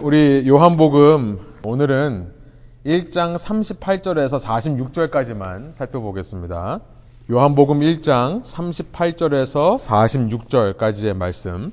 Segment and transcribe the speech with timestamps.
[0.00, 2.32] 우리 요한복음 오늘은
[2.86, 6.78] 1장 38절에서 46절까지만 살펴보겠습니다.
[7.28, 11.72] 요한복음 1장 38절에서 46절까지의 말씀.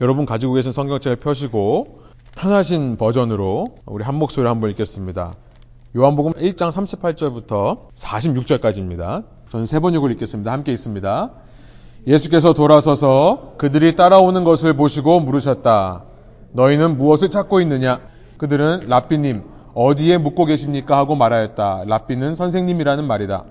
[0.00, 2.02] 여러분 가지고 계신 성경책을 펴시고
[2.36, 5.34] 편하신 버전으로 우리 한 목소리 한번 읽겠습니다.
[5.96, 9.24] 요한복음 1장 38절부터 46절까지입니다.
[9.50, 10.52] 저는 세번 읽을 읽겠습니다.
[10.52, 11.30] 함께 있습니다.
[12.06, 16.11] 예수께서 돌아서서 그들이 따라오는 것을 보시고 물으셨다.
[16.52, 18.00] 너희는 무엇을 찾고 있느냐?
[18.38, 19.42] 그들은 랍비님
[19.74, 20.96] 어디에 묵고 계십니까?
[20.96, 21.84] 하고 말하였다.
[21.86, 23.44] 랍비는 선생님이라는 말이다.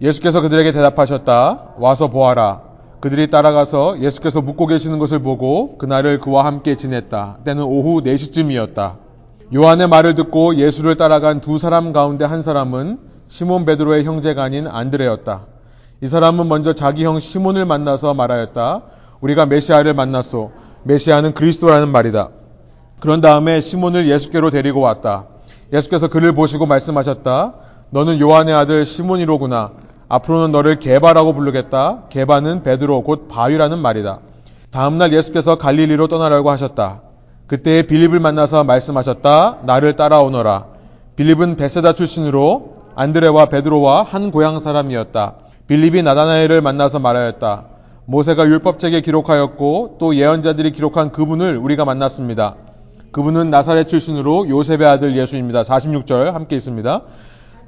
[0.00, 1.74] 예수께서 그들에게 대답하셨다.
[1.78, 2.60] 와서 보아라.
[3.00, 7.38] 그들이 따라가서 예수께서 묵고 계시는 것을 보고 그날을 그와 함께 지냈다.
[7.44, 8.94] 때는 오후 4시쯤이었다.
[9.54, 12.98] 요한의 말을 듣고 예수를 따라간 두 사람 가운데 한 사람은
[13.28, 15.46] 시몬 베드로의 형제가 아닌 안드레였다.
[16.02, 18.82] 이 사람은 먼저 자기 형 시몬을 만나서 말하였다.
[19.20, 20.52] 우리가 메시아를 만났소.
[20.84, 22.30] 메시아는 그리스도라는 말이다.
[23.02, 25.24] 그런 다음에 시몬을 예수께로 데리고 왔다.
[25.72, 27.54] 예수께서 그를 보시고 말씀하셨다.
[27.90, 29.72] 너는 요한의 아들 시몬이로구나.
[30.08, 32.04] 앞으로는 너를 개바라고 부르겠다.
[32.10, 34.20] 개바는 베드로 곧 바위라는 말이다.
[34.70, 37.00] 다음날 예수께서 갈릴리로 떠나라고 하셨다.
[37.48, 39.58] 그때 빌립을 만나서 말씀하셨다.
[39.64, 40.66] 나를 따라오너라.
[41.16, 45.34] 빌립은 베세다 출신으로 안드레와 베드로와 한 고향 사람이었다.
[45.66, 47.64] 빌립이 나다나엘을 만나서 말하였다.
[48.04, 52.54] 모세가 율법책에 기록하였고 또 예언자들이 기록한 그분을 우리가 만났습니다.
[53.12, 55.62] 그분은 나사렛 출신으로 요셉의 아들 예수입니다.
[55.62, 57.02] 46절 함께 있습니다.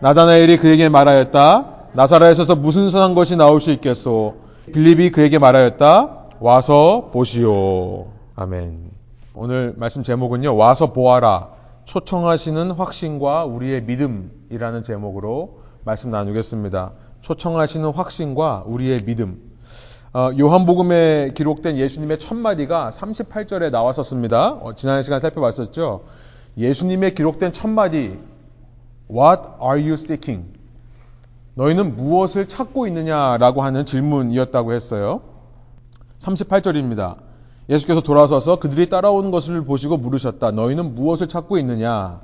[0.01, 1.67] 나다나엘이 그에게 말하였다.
[1.93, 4.37] 나사렛에서 무슨 선한 것이 나올 수 있겠소?
[4.73, 6.25] 빌립이 그에게 말하였다.
[6.41, 8.07] 와서 보시오.
[8.35, 8.91] 아멘.
[9.35, 10.57] 오늘 말씀 제목은요.
[10.57, 11.49] 와서 보아라.
[11.85, 16.93] 초청하시는 확신과 우리의 믿음이라는 제목으로 말씀 나누겠습니다.
[17.21, 19.54] 초청하시는 확신과 우리의 믿음.
[20.17, 24.51] 어, 요한복음에 기록된 예수님의 첫 마디가 38절에 나왔었습니다.
[24.53, 26.05] 어, 지난 시간 살펴봤었죠.
[26.57, 28.17] 예수님의 기록된 첫 마디
[29.11, 30.47] What are you seeking?
[31.55, 35.21] 너희는 무엇을 찾고 있느냐라고 하는 질문이었다고 했어요.
[36.21, 37.17] 38절입니다.
[37.69, 40.53] 예수께서 돌아서서 그들이 따라오는 것을 보시고 물으셨다.
[40.53, 42.21] 너희는 무엇을 찾고 있느냐?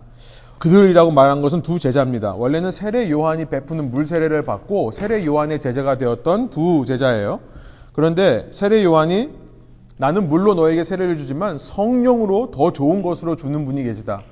[0.61, 2.35] 그들이라고 말한 것은 두 제자입니다.
[2.35, 7.41] 원래는 세례 요한이 베푸는 물 세례를 받고 세례 요한의 제자가 되었던 두 제자예요.
[7.93, 9.31] 그런데 세례 요한이
[9.97, 14.23] 나는 물로 너에게 세례를 주지만 성령으로 더 좋은 것으로 주는 분이 계시다.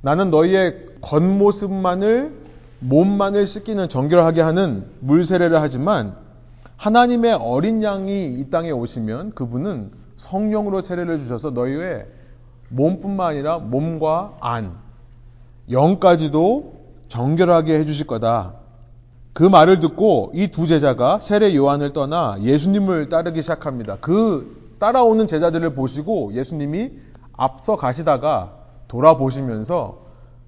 [0.00, 2.32] 나는 너희의 겉모습만을
[2.80, 6.16] 몸만을 씻기는 정결하게 하는 물 세례를 하지만
[6.76, 12.06] 하나님의 어린 양이 이 땅에 오시면 그분은 성령으로 세례를 주셔서 너희의
[12.70, 14.76] 몸뿐만 아니라 몸과 안,
[15.70, 16.74] 영까지도
[17.08, 18.54] 정결하게 해주실 거다.
[19.38, 23.96] 그 말을 듣고 이 두 제자가 세례 요한을 떠나 예수님을 따르기 시작합니다.
[24.00, 26.90] 그 따라오는 제자들을 보시고 예수님이
[27.34, 28.54] 앞서 가시다가
[28.88, 29.98] 돌아보시면서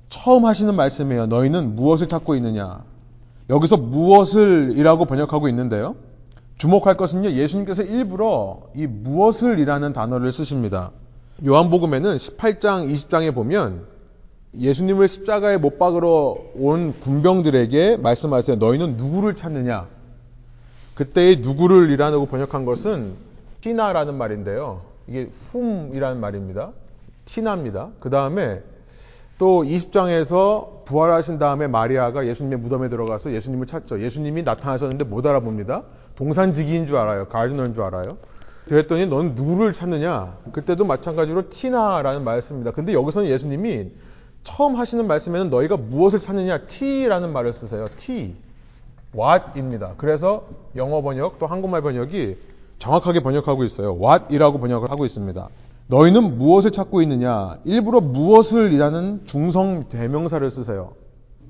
[0.08, 1.26] 처음 하시는 말씀이에요.
[1.26, 2.82] 너희는 무엇을 찾고 있느냐?
[3.48, 5.94] 여기서 무엇을 이라고 번역하고 있는데요.
[6.58, 7.30] 주목할 것은요.
[7.30, 10.90] 예수님께서 일부러 이 무엇을 이라는 단어를 쓰십니다.
[11.46, 13.84] 요한복음에는 18장, 20장에 보면
[14.59, 18.56] 예수님을 십자가에 못 박으러 온 군병들에게 말씀하세요.
[18.56, 19.87] 너희는 누구를 찾느냐?
[20.94, 23.15] 그때의 누구를 이라고 번역한 것은
[23.61, 24.83] 티나라는 말인데요.
[25.06, 26.71] 이게 훔이라는 말입니다.
[27.25, 27.91] 티나입니다.
[28.00, 28.61] 그 다음에
[29.38, 34.03] 또 20장에서 부활하신 다음에 마리아가 예수님의 무덤에 들어가서 예수님을 찾죠.
[34.03, 35.84] 예수님이 나타나셨는데 못 알아봅니다.
[36.17, 37.28] 동산지기인 줄 알아요.
[37.28, 38.19] 가르디너인 줄 알아요.
[38.69, 40.37] 그랬더니 너는 누구를 찾느냐?
[40.53, 42.71] 그때도 마찬가지로 티나라는 말을 씁니다.
[42.72, 43.91] 근데 여기서는 예수님이
[44.42, 46.66] 처음 하시는 말씀에는 너희가 무엇을 찾느냐?
[46.66, 47.88] T라는 말을 쓰세요.
[47.96, 48.34] T.
[49.14, 49.94] What입니다.
[49.96, 50.46] 그래서
[50.76, 52.36] 영어 번역 또 한국말 번역이
[52.78, 53.96] 정확하게 번역하고 있어요.
[53.96, 55.48] What이라고 번역을 하고 있습니다.
[55.88, 57.58] 너희는 무엇을 찾고 있느냐?
[57.64, 60.92] 일부러 무엇을 이라는 중성 대명사를 쓰세요.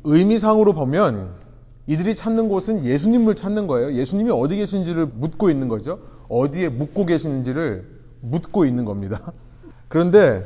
[0.05, 1.35] 의미상으로 보면
[1.87, 3.93] 이들이 찾는 곳은 예수님을 찾는 거예요.
[3.93, 5.99] 예수님이 어디 계신지를 묻고 있는 거죠.
[6.29, 7.85] 어디에 묵고 계시는지를
[8.21, 9.33] 묻고 있는 겁니다.
[9.89, 10.45] 그런데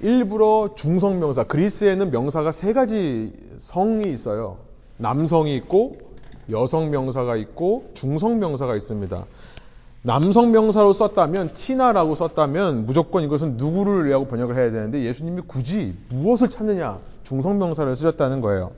[0.00, 4.58] 일부러 중성명사, 그리스에는 명사가 세 가지 성이 있어요.
[4.98, 5.98] 남성이 있고,
[6.50, 9.24] 여성명사가 있고, 중성명사가 있습니다.
[10.02, 16.98] 남성명사로 썼다면, 티나라고 썼다면, 무조건 이것은 누구를 라고 번역을 해야 되는데, 예수님이 굳이 무엇을 찾느냐,
[17.22, 18.72] 중성명사를 쓰셨다는 거예요.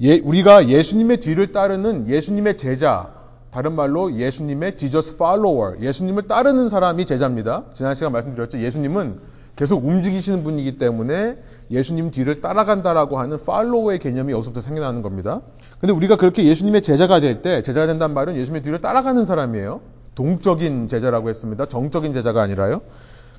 [0.00, 3.12] 예, 우리가 예수님의 뒤를 따르는 예수님의 제자,
[3.50, 7.64] 다른 말로 예수님의 Jesus follower, 예수님을 따르는 사람이 제자입니다.
[7.72, 8.60] 지난 시간 말씀드렸죠.
[8.60, 11.36] 예수님은 계속 움직이시는 분이기 때문에
[11.70, 15.42] 예수님 뒤를 따라간다라고 하는 팔로우의 개념이 여기서부터 생겨나는 겁니다.
[15.78, 19.80] 근데 우리가 그렇게 예수님의 제자가 될 때, 제자가 된다는 말은 예수님의 뒤를 따라가는 사람이에요.
[20.14, 21.66] 동적인 제자라고 했습니다.
[21.66, 22.82] 정적인 제자가 아니라요.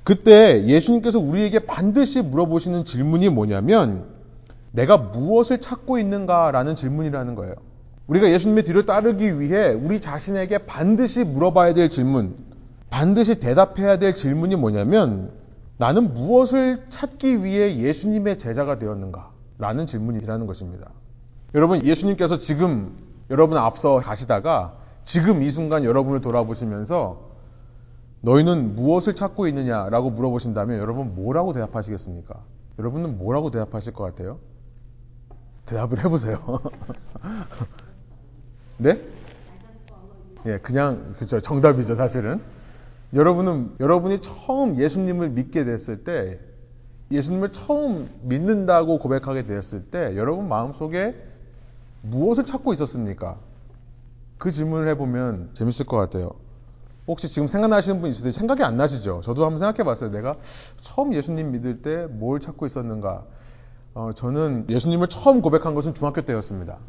[0.03, 4.06] 그때 예수님께서 우리에게 반드시 물어보시는 질문이 뭐냐면
[4.71, 7.56] 내가 무엇을 찾고 있는가라는 질문이라는 거예요.
[8.07, 12.35] 우리가 예수님의 뒤를 따르기 위해 우리 자신에게 반드시 물어봐야 될 질문,
[12.89, 15.31] 반드시 대답해야 될 질문이 뭐냐면
[15.77, 19.31] 나는 무엇을 찾기 위해 예수님의 제자가 되었는가?
[19.57, 20.92] 라는 질문이라는 것입니다.
[21.54, 22.95] 여러분, 예수님께서 지금
[23.30, 27.36] 여러분 앞서 가시다가 지금 이 순간 여러분을 돌아보시면서
[28.22, 32.42] 너희는 무엇을 찾고 있느냐라고 물어보신다면 여러분 뭐라고 대답하시겠습니까?
[32.80, 34.39] 여러분은 뭐라고 대답하실 것 같아요?
[35.66, 36.60] 대답을 해보세요.
[38.78, 39.01] 네?
[40.45, 42.42] 예, 그냥 그죠 정답이죠 사실은.
[43.15, 46.39] 여러분은 여러분이 처음 예수님을 믿게 됐을 때
[47.12, 51.15] 예수님을 처음 믿는다고 고백하게 되었을 때 여러분 마음속에
[52.01, 53.38] 무엇을 찾고 있었습니까?
[54.38, 56.31] 그 질문을 해보면 재밌을 것 같아요.
[57.07, 58.31] 혹시 지금 생각나시는 분 있으세요?
[58.31, 59.21] 생각이 안 나시죠?
[59.23, 60.11] 저도 한번 생각해 봤어요.
[60.11, 60.35] 내가
[60.81, 63.23] 처음 예수님 믿을 때 뭘 찾고 있었는가?
[63.94, 66.79] 어, 저는 예수님을 처음 고백한 것은 중학교 때였습니다.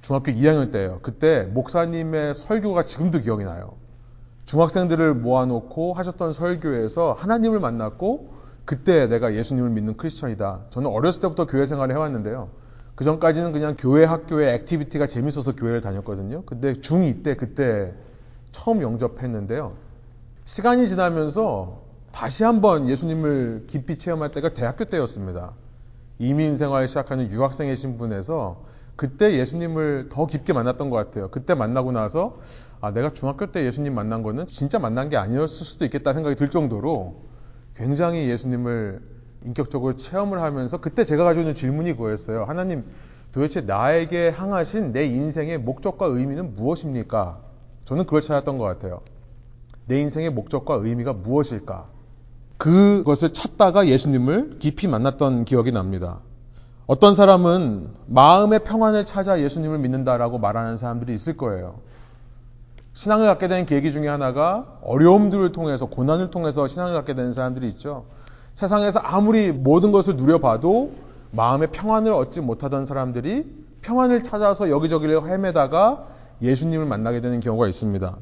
[0.00, 1.00] 중학교 2학년 때예요.
[1.02, 3.74] 그때 목사님의 설교가 지금도 기억이 나요.
[4.50, 8.32] 중학생들을 모아놓고 하셨던 설교에서 하나님을 만났고
[8.64, 10.62] 그때 내가 예수님을 믿는 크리스천이다.
[10.70, 12.48] 저는 어렸을 때부터 교회 생활을 해왔는데요.
[12.96, 16.42] 그 전까지는 그냥 교회 학교의 activity가 재밌어서 교회를 다녔거든요.
[16.46, 17.94] 근데 중2 때 그때
[18.50, 19.74] 처음 영접했는데요.
[20.46, 25.52] 시간이 지나면서 다시 한번 예수님을 깊이 체험할 때가 대학교 때였습니다.
[26.18, 28.64] 이민 생활 시작하는 유학생의 신분에서
[28.96, 31.28] 그때 예수님을 더 깊게 만났던 것 같아요.
[31.30, 32.38] 그때 만나고 나서
[32.80, 36.48] 아, 내가 중학교 때 예수님 만난 거는 진짜 만난 게 아니었을 수도 있겠다 생각이 들
[36.48, 37.16] 정도로
[37.76, 39.00] 굉장히 예수님을
[39.44, 42.44] 인격적으로 체험을 하면서 그때 제가 가지고 있는 질문이 그거였어요.
[42.44, 42.84] 하나님,
[43.32, 47.38] 도대체 나에게 향하신 내 인생의 목적과 의미는 무엇입니까?
[47.84, 49.00] 저는 그걸 찾았던 것 같아요.
[49.86, 51.88] 내 인생의 목적과 의미가 무엇일까?
[52.56, 56.20] 그것을 찾다가 예수님을 깊이 만났던 기억이 납니다.
[56.86, 61.80] 어떤 사람은 마음의 평안을 찾아 예수님을 믿는다라고 말하는 사람들이 있을 거예요.
[62.92, 68.04] 신앙을 갖게 된 계기 중에 하나가 어려움들을 통해서, 고난을 통해서 신앙을 갖게 되는 사람들이 있죠.
[68.54, 70.92] 세상에서 아무리 모든 것을 누려봐도
[71.30, 73.46] 마음의 평안을 얻지 못하던 사람들이
[73.82, 76.06] 평안을 찾아서 여기저기를 헤매다가
[76.42, 78.16] 예수님을 만나게 되는 경우가 있습니다.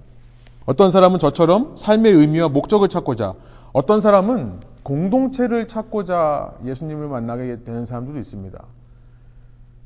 [0.67, 3.35] 어떤 사람은 저처럼 삶의 의미와 목적을 찾고자,
[3.73, 8.63] 어떤 사람은 공동체를 찾고자 예수님을 만나게 되는 사람들도 있습니다.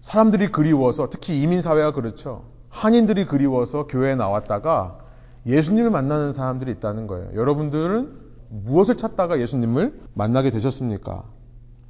[0.00, 2.42] 사람들이 그리워서, 특히 이민사회가 그렇죠.
[2.72, 4.98] 한인들이 그리워서 교회에 나왔다가
[5.46, 7.28] 예수님을 만나는 사람들이 있다는 거예요.
[7.34, 8.10] 여러분들은
[8.48, 11.22] 무엇을 찾다가 예수님을 만나게 되셨습니까?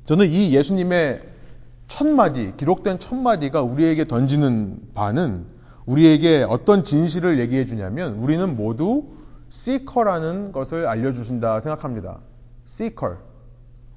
[0.06, 1.20] 저는 이 예수님의
[1.86, 5.46] 첫 마디, 기록된 첫 마디가 우리에게 던지는 바는
[5.86, 9.04] 우리에게 어떤 진실을 얘기해 주냐면 우리는 모두
[9.50, 12.18] seeker라는 것을 알려주신다 생각합니다.
[12.66, 13.16] seeker.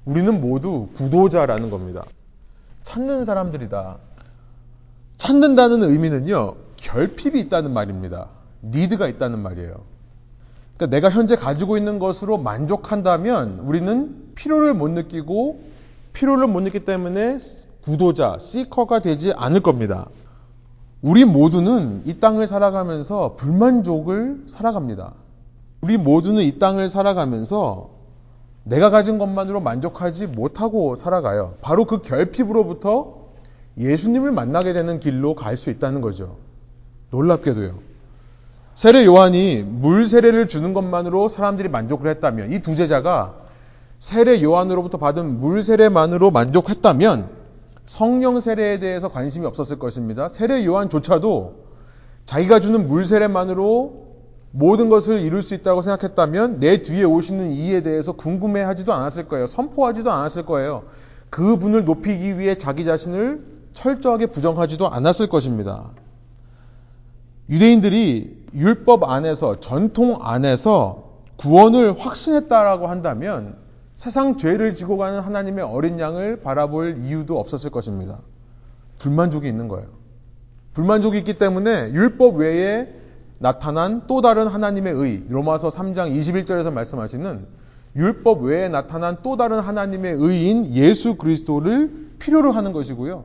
[0.04, 2.04] 우리는 모두 구도자라는 겁니다.
[2.84, 3.96] 찾는 사람들이다.
[5.16, 8.28] 찾는다는 의미는요, 결핍이 있다는 말입니다.
[8.62, 9.74] 니드가 있다는 말이에요.
[10.76, 15.60] 그러니까 내가 현재 가지고 있는 것으로 만족한다면 우리는 필요를 못 느끼고
[16.12, 17.38] 필요를 못 느끼기 때문에
[17.82, 20.08] 구도자, 시커가 되지 않을 겁니다.
[21.02, 25.14] 우리 모두는 이 땅을 살아가면서 불만족을 살아갑니다.
[25.82, 27.90] 우리 모두는 이 땅을 살아가면서
[28.64, 31.54] 내가 가진 것만으로 만족하지 못하고 살아가요.
[31.60, 33.26] 바로 그 결핍으로부터
[33.78, 36.36] 예수님을 만나게 되는 길로 갈 수 있다는 거죠.
[37.10, 37.74] 놀랍게도요.
[38.74, 43.34] 세례 요한이 물 세례를 주는 것만으로 사람들이 만족을 했다면 이 두 제자가
[43.98, 47.30] 세례 요한으로부터 받은 물 세례만으로 만족했다면
[47.86, 50.28] 성령 세례에 대해서 관심이 없었을 것입니다.
[50.28, 51.64] 세례 요한조차도
[52.26, 54.04] 자기가 주는 물 세례만으로
[54.50, 59.46] 모든 것을 이룰 수 있다고 생각했다면 내 뒤에 오시는 이에 대해서 궁금해하지도 않았을 거예요.
[59.46, 60.84] 선포하지도 않았을 거예요.
[61.30, 63.44] 그 분을 높이기 위해 자기 자신을
[63.74, 65.90] 철저하게 부정하지도 않았을 것입니다.
[67.48, 71.04] 유대인들이 율법 안에서 전통 안에서
[71.36, 73.56] 구원을 확신했다라고 한다면
[73.94, 78.18] 세상 죄를 지고 가는 하나님의 어린 양을 바라볼 이유도 없었을 것입니다.
[78.98, 79.88] 불만족이 있는 거예요.
[80.74, 82.92] 불만족이 있기 때문에 율법 외에
[83.38, 87.46] 나타난 또 다른 하나님의 의, 로마서 3장 21절에서 말씀하시는
[87.96, 93.24] 율법 외에 나타난 또 다른 하나님의 의인 예수 그리스도를 필요로 하는 것이고요.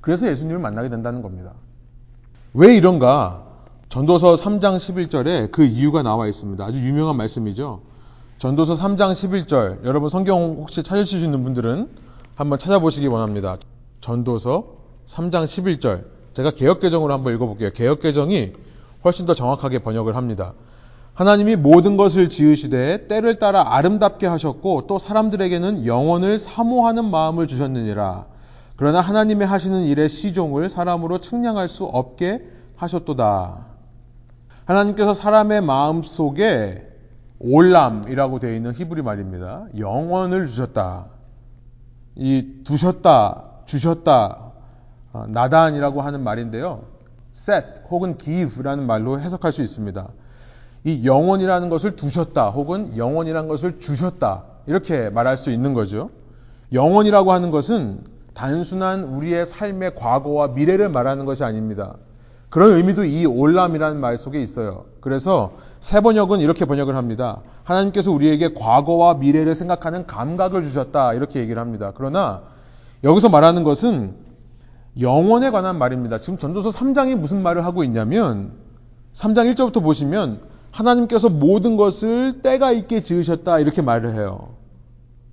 [0.00, 1.52] 그래서 예수님을 만나게 된다는 겁니다.
[2.54, 3.51] 왜 이런가?
[3.92, 6.64] 전도서 3장 11절에 그 이유가 나와 있습니다.
[6.64, 7.82] 아주 유명한 말씀이죠.
[8.38, 9.84] 전도서 3장 11절.
[9.84, 11.90] 여러분 성경 혹시 찾으실 수 있는 분들은
[12.34, 13.58] 한번 찾아보시기 원합니다.
[14.00, 16.04] 전도서 3장 11절.
[16.32, 17.68] 제가 개혁개정으로 한번 읽어볼게요.
[17.72, 18.54] 개혁개정이
[19.04, 20.54] 훨씬 더 정확하게 번역을 합니다.
[21.12, 28.24] 하나님이 모든 것을 지으시되 때를 따라 아름답게 하셨고 또 사람들에게는 영혼을 사모하는 마음을 주셨느니라.
[28.76, 32.40] 그러나 하나님의 하시는 일의 시종을 사람으로 측량할 수 없게
[32.76, 33.71] 하셨도다.
[34.64, 36.88] 하나님께서 사람의 마음 속에
[37.40, 39.66] 올람이라고 되어 있는 히브리 말입니다.
[39.78, 41.06] 영혼을 주셨다.
[42.14, 44.52] 이 두셨다, 주셨다,
[45.12, 46.84] 어, 나단이라고 하는 말인데요.
[47.34, 50.08] set 혹은 give라는 말로 해석할 수 있습니다.
[50.84, 56.10] 이 영혼이라는 것을 두셨다 혹은 영혼이라는 것을 주셨다 이렇게 말할 수 있는 거죠.
[56.72, 58.04] 영혼이라고 하는 것은
[58.34, 61.96] 단순한 우리의 삶의 과거와 미래를 말하는 것이 아닙니다.
[62.52, 64.84] 그런 의미도 이 올람이라는 말 속에 있어요.
[65.00, 67.40] 그래서 세 번역은 이렇게 번역을 합니다.
[67.64, 71.14] 하나님께서 우리에게 과거와 미래를 생각하는 감각을 주셨다.
[71.14, 71.92] 이렇게 얘기를 합니다.
[71.94, 72.42] 그러나
[73.04, 74.16] 여기서 말하는 것은
[75.00, 76.18] 영혼에 관한 말입니다.
[76.18, 78.52] 지금 전도서 3장이 무슨 말을 하고 있냐면
[79.14, 80.42] 3장 1절부터 보시면
[80.72, 83.60] 하나님께서 모든 것을 때가 있게 지으셨다.
[83.60, 84.50] 이렇게 말을 해요.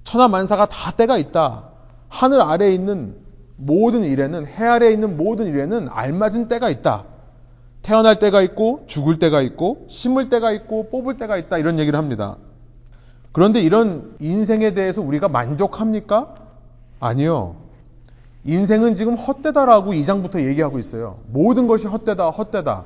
[0.05, 1.65] 천하 만사가 다 때가 있다.
[2.07, 3.17] 하늘 아래에 있는
[3.59, 7.03] 모든 일에는 해 아래에 있는 모든 일에는 알맞은 때가 있다.
[7.81, 12.37] 태어날 때가 있고 죽을 때가 있고 심을 때가 있고 뽑을 때가 있다 이런 얘기를 합니다.
[13.31, 16.35] 그런데 이런 인생에 대해서 우리가 만족합니까?
[16.99, 17.57] 아니요.
[18.45, 21.19] 인생은 지금 헛되다라고 2장부터 얘기하고 있어요.
[21.27, 22.85] 모든 것이 헛되다, 헛되다.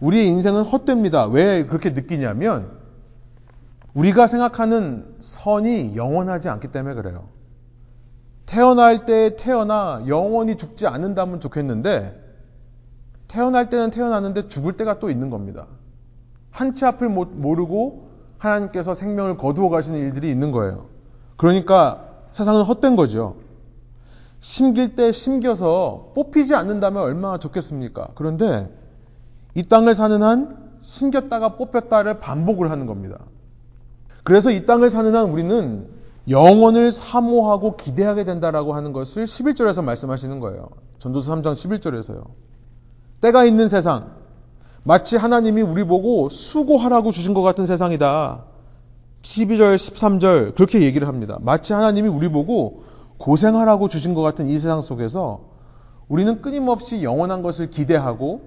[0.00, 1.26] 우리의 인생은 헛됩니다.
[1.26, 2.70] 왜 그렇게 느끼냐면
[3.94, 7.33] 우리가 생각하는 선이 영원하지 않기 때문에 그래요.
[8.54, 12.22] 태어날 때 태어나 영원히 죽지 않는다면 좋겠는데
[13.26, 15.66] 태어날 때는 태어났는데 죽을 때가 또 있는 겁니다.
[16.52, 20.86] 한치 앞을 모르고 하나님께서 생명을 거두어 가시는 일들이 있는 거예요.
[21.36, 23.38] 그러니까 세상은 헛된 거죠.
[24.38, 28.10] 심길 때 심겨서 뽑히지 않는다면 얼마나 좋겠습니까?
[28.14, 28.72] 그런데
[29.56, 33.18] 이 땅을 사는 한 심겼다가 뽑혔다를 반복을 하는 겁니다.
[34.22, 35.88] 그래서 이 땅을 사는 한 우리는
[36.28, 40.68] 영혼을 사모하고 기대하게 된다라고 하는 것을 11절에서 말씀하시는 거예요.
[40.98, 42.24] 전도서 3장 11절에서요.
[43.20, 44.12] 때가 있는 세상,
[44.82, 48.44] 마치 하나님이 우리 보고 수고하라고 주신 것 같은 세상이다.
[49.22, 51.38] 12절, 13절 그렇게 얘기를 합니다.
[51.40, 52.84] 마치 하나님이 우리 보고
[53.18, 55.40] 고생하라고 주신 것 같은 이 세상 속에서
[56.08, 58.42] 우리는 끊임없이 영원한 것을 기대하고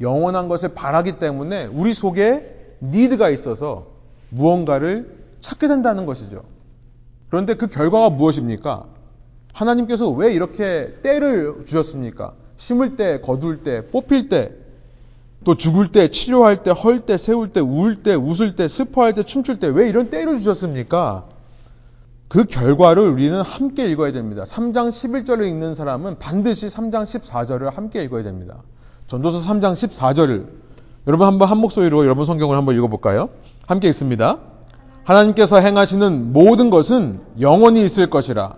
[0.00, 3.86] 영원한 것을 바라기 때문에 우리 속에 니드가 있어서
[4.30, 6.42] 무언가를 찾게 된다는 것이죠.
[7.36, 8.86] 그런데 그 결과가 무엇입니까?
[9.52, 12.32] 하나님께서 왜 이렇게 때를 주셨습니까?
[12.56, 14.52] 심을 때, 거둘 때, 뽑힐 때,
[15.44, 19.22] 또 죽을 때, 치료할 때, 헐 때, 세울 때, 울 때, 웃을 때, 슬퍼할 때,
[19.22, 21.26] 춤출 때, 왜 이런 때를 주셨습니까?
[22.28, 24.44] 그 결과를 우리는 함께 읽어야 됩니다.
[24.44, 28.62] 3장 11절을 읽는 사람은 반드시 3장 14절을 함께 읽어야 됩니다.
[29.08, 30.46] 전도서 3장 14절을
[31.06, 33.28] 여러분 한번 한 목소리로 여러분 성경을 한번 읽어볼까요?
[33.66, 34.38] 함께 읽습니다.
[35.06, 38.54] 하나님께서 행하시는 모든 것은 영원히 있을 것이라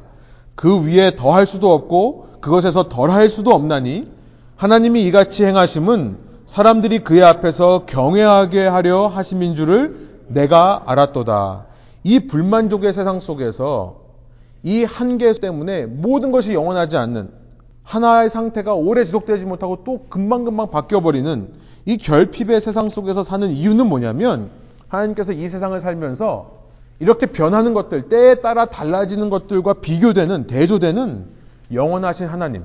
[0.55, 4.11] 그 위에 더할 수도 없고 그것에서 덜할 수도 없나니
[4.57, 11.67] 하나님이 이같이 행하심은 사람들이 그의 앞에서 경외하게 하려 하심인 줄을 내가 알았도다.
[12.05, 14.01] 이 불만족의 세상 속에서
[14.63, 17.31] 이 한계 때문에 모든 것이 영원하지 않는
[17.83, 21.53] 하나의 상태가 오래 지속되지 못하고 또 금방금방 바뀌어버리는
[21.85, 24.51] 이 결핍의 세상 속에서 사는 이유는 뭐냐면
[24.89, 26.59] 하나님께서 이 세상을 살면서
[27.01, 31.27] 이렇게 변하는 것들, 때에 따라 달라지는 것들과 비교되는, 대조되는
[31.73, 32.65] 영원하신 하나님.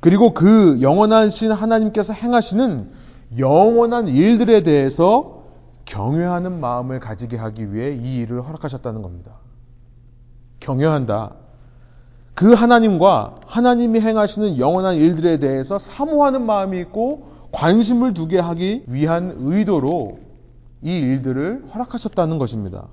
[0.00, 2.90] 그리고 그 영원하신 하나님께서 행하시는
[3.38, 5.42] 영원한 일들에 대해서
[5.86, 9.32] 경외하는 마음을 가지게 하기 위해 이 일을 허락하셨다는 겁니다.
[10.60, 11.32] 경외한다.
[12.34, 20.18] 그 하나님과 하나님이 행하시는 영원한 일들에 대해서 사모하는 마음이 있고 관심을 두게 하기 위한 의도로
[20.84, 22.86] 이 일들을 허락하셨다는 것입니다.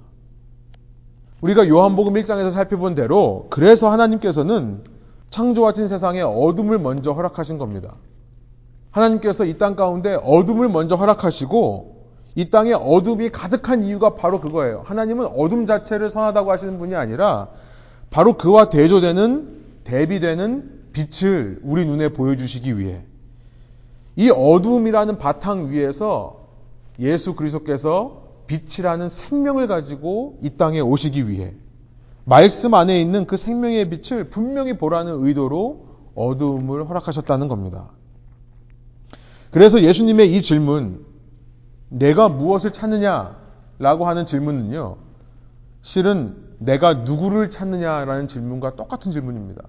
[1.41, 4.83] 우리가 요한복음 1장에서 살펴본 대로 그래서 하나님께서는
[5.29, 7.95] 창조하신 세상에 어둠을 먼저 허락하신 겁니다.
[8.91, 12.01] 하나님께서 이 땅 가운데 어둠을 먼저 허락하시고
[12.35, 14.83] 이 땅에 어둠이 가득한 이유가 바로 그거예요.
[14.85, 17.49] 하나님은 어둠 자체를 선하다고 하시는 분이 아니라
[18.09, 23.03] 바로 그와 대조되는 대비되는 빛을 우리 눈에 보여주시기 위해
[24.15, 26.40] 이 어둠이라는 바탕 위에서
[26.99, 31.53] 예수 그리스도께서 빛이라는 생명을 가지고 이 땅에 오시기 위해
[32.25, 37.89] 말씀 안에 있는 그 생명의 빛을 분명히 보라는 의도로 어두움을 허락하셨다는 겁니다.
[39.51, 41.05] 그래서 예수님의 이 질문,
[41.89, 44.97] 내가 무엇을 찾느냐라고 하는 질문은요,
[45.81, 49.63] 실은 내가 누구를 찾느냐라는 질문과 똑같은 질문입니다.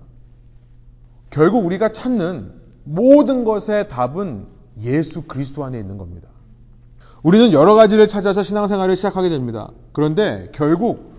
[1.31, 2.53] 결국 우리가 찾는
[2.85, 4.47] 모든 것의 답은
[4.81, 6.29] 예수 그리스도 안에 있는 겁니다.
[7.23, 9.71] 우리는 여러 가지를 찾아서 신앙생활을 시작하게 됩니다.
[9.93, 11.13] 그런데 결국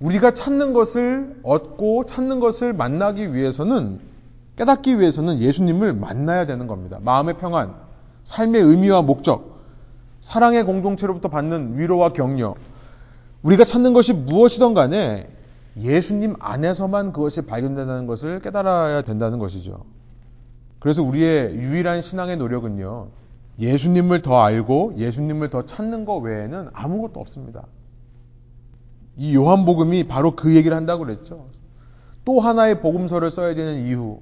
[0.00, 4.00] 우리가 찾는 것을 얻고 찾는 것을 만나기 위해서는
[4.56, 6.98] 깨닫기 위해서는 예수님을 만나야 되는 겁니다.
[7.02, 7.74] 마음의 평안,
[8.24, 9.60] 삶의 의미와 목적,
[10.20, 12.54] 사랑의 공동체로부터 받는 위로와 격려.
[13.42, 15.30] 우리가 찾는 것이 무엇이든 간에
[15.76, 19.84] 예수님 안에서만 그것이 발견된다는 것을 깨달아야 된다는 것이죠.
[20.78, 23.08] 그래서 우리의 유일한 신앙의 노력은요,
[23.60, 27.66] 예수님을 더 알고 예수님을 더 찾는 것 외에는 아무것도 없습니다.
[29.16, 31.48] 이 요한복음이 바로 그 얘기를 한다고 그랬죠.
[32.24, 34.18] 또 하나의 복음서를 써야 되는 이유.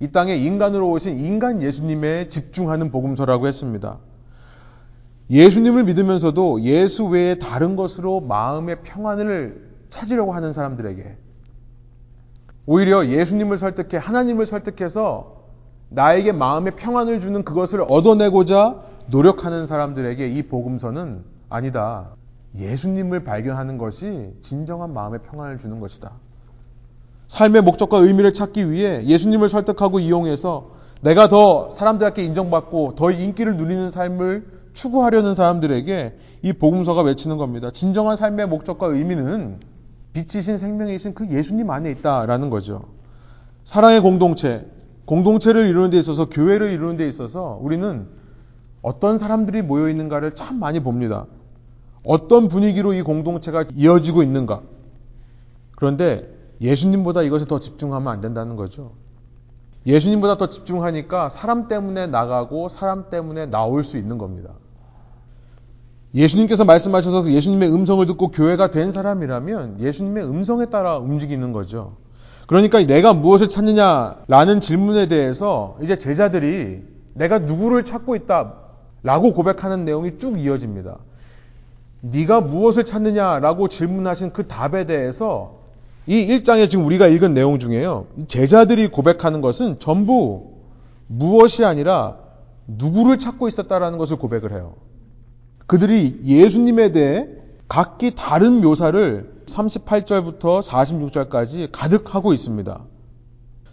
[0.00, 3.98] 이 땅에 인간으로 오신 인간 예수님에 집중하는 복음서라고 했습니다.
[5.30, 11.16] 예수님을 믿으면서도 예수 외에 다른 것으로 마음의 평안을 찾으려고 하는 사람들에게
[12.66, 15.37] 오히려 예수님을 설득해 하나님을 설득해서
[15.90, 22.10] 나에게 마음의 평안을 주는 그것을 얻어내고자 노력하는 사람들에게 이 복음서는 아니다.
[22.56, 26.12] 예수님을 발견하는 것이 진정한 마음의 평안을 주는 것이다.
[27.28, 33.90] 삶의 목적과 의미를 찾기 위해 예수님을 설득하고 이용해서 내가 더 사람들에게 인정받고 더 인기를 누리는
[33.90, 37.70] 삶을 추구하려는 사람들에게 이 복음서가 외치는 겁니다.
[37.70, 39.58] 진정한 삶의 목적과 의미는
[40.12, 42.82] 빛이신 생명이신 그 예수님 안에 있다라는 거죠.
[43.64, 44.66] 사랑의 공동체,
[45.08, 48.06] 공동체를 이루는 데 있어서 교회를 이루는 데 있어서 우리는
[48.82, 51.24] 어떤 사람들이 모여 있는가를 참 많이 봅니다.
[52.04, 54.60] 어떤 분위기로 이 공동체가 이어지고 있는가.
[55.76, 56.28] 그런데
[56.60, 58.92] 예수님보다 이것에 더 집중하면 안 된다는 거죠.
[59.86, 64.50] 예수님보다 더 집중하니까 사람 때문에 나가고 사람 때문에 나올 수 있는 겁니다.
[66.14, 71.96] 예수님께서 말씀하셔서 예수님의 음성을 듣고 교회가 된 사람이라면 예수님의 음성에 따라 움직이는 거죠.
[72.48, 78.54] 그러니까 내가 무엇을 찾느냐라는 질문에 대해서 이제 제자들이 내가 누구를 찾고 있다
[79.02, 80.96] 라고 고백하는 내용이 쭉 이어집니다.
[82.00, 85.58] 네가 무엇을 찾느냐라고 질문하신 그 답에 대해서
[86.06, 88.06] 이 1장에 지금 우리가 읽은 내용 중에요.
[88.28, 90.54] 제자들이 고백하는 것은 전부
[91.06, 92.16] 무엇이 아니라
[92.66, 94.72] 누구를 찾고 있었다라는 것을 고백을 해요.
[95.66, 97.26] 그들이 예수님에 대해
[97.68, 102.80] 각기 다른 묘사를 38절부터 46절까지 가득하고 있습니다.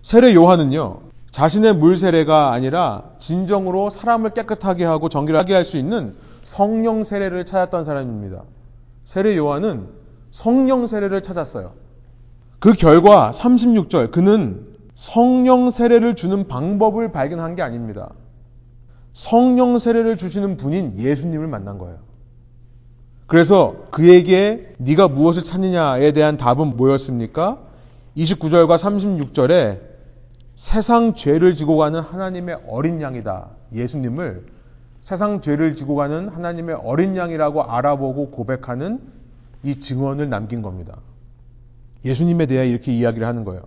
[0.02, 7.04] 세례 요한은요, 자신의 물 세례가 아니라 진정으로 사람을 깨끗하게 하고 정결하게 할 수 있는 성령
[7.04, 8.44] 세례를 찾았던 사람입니다.
[9.04, 9.88] 세례 요한은
[10.32, 11.74] 성령 세례를 찾았어요.
[12.60, 18.12] 그 결과 36절 그는 성령 세례를 주는 방법을 발견한 게 아닙니다.
[19.14, 21.98] 성령 세례를 주시는 분인 예수님을 만난 거예요.
[23.28, 27.60] 그래서 그에게 네가 무엇을 찾느냐에 대한 답은 뭐였습니까?
[28.18, 29.80] 29절과 36절에
[30.54, 33.48] 세상 죄를 지고 가는 하나님의 어린 양이다.
[33.74, 34.46] 예수님을
[35.02, 39.00] 세상 죄를 지고 가는 하나님의 어린 양이라고 알아보고 고백하는
[39.64, 40.98] 이 증언을 남긴 겁니다.
[42.06, 43.64] 예수님에 대해 이렇게 이야기를 하는 거예요.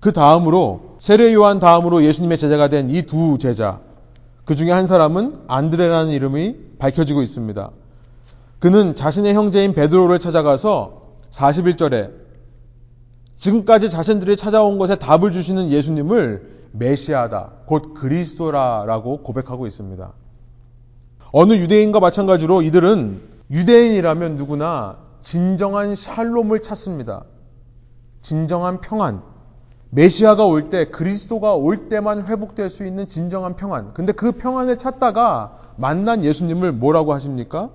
[0.00, 3.80] 그 다음으로 세례 요한 다음으로 예수님의 제자가 된 이 두 제자
[4.44, 7.70] 그 중에 한 사람은 안드레라는 이름이 밝혀지고 있습니다.
[8.62, 12.12] 그는 자신의 형제인 베드로를 찾아가서 41절에
[13.34, 20.12] 지금까지 자신들이 찾아온 것에 답을 주시는 예수님을 메시아다, 곧 그리스도라라고 고백하고 있습니다.
[21.32, 27.24] 어느 유대인과 마찬가지로 이들은 유대인이라면 누구나 진정한 샬롬을 찾습니다.
[28.20, 29.22] 진정한 평안.
[29.90, 33.92] 메시아가 올 때, 그리스도가 올 때만 회복될 수 있는 진정한 평안.
[33.92, 37.70] 근데 그 평안을 찾다가 만난 예수님을 뭐라고 하십니까?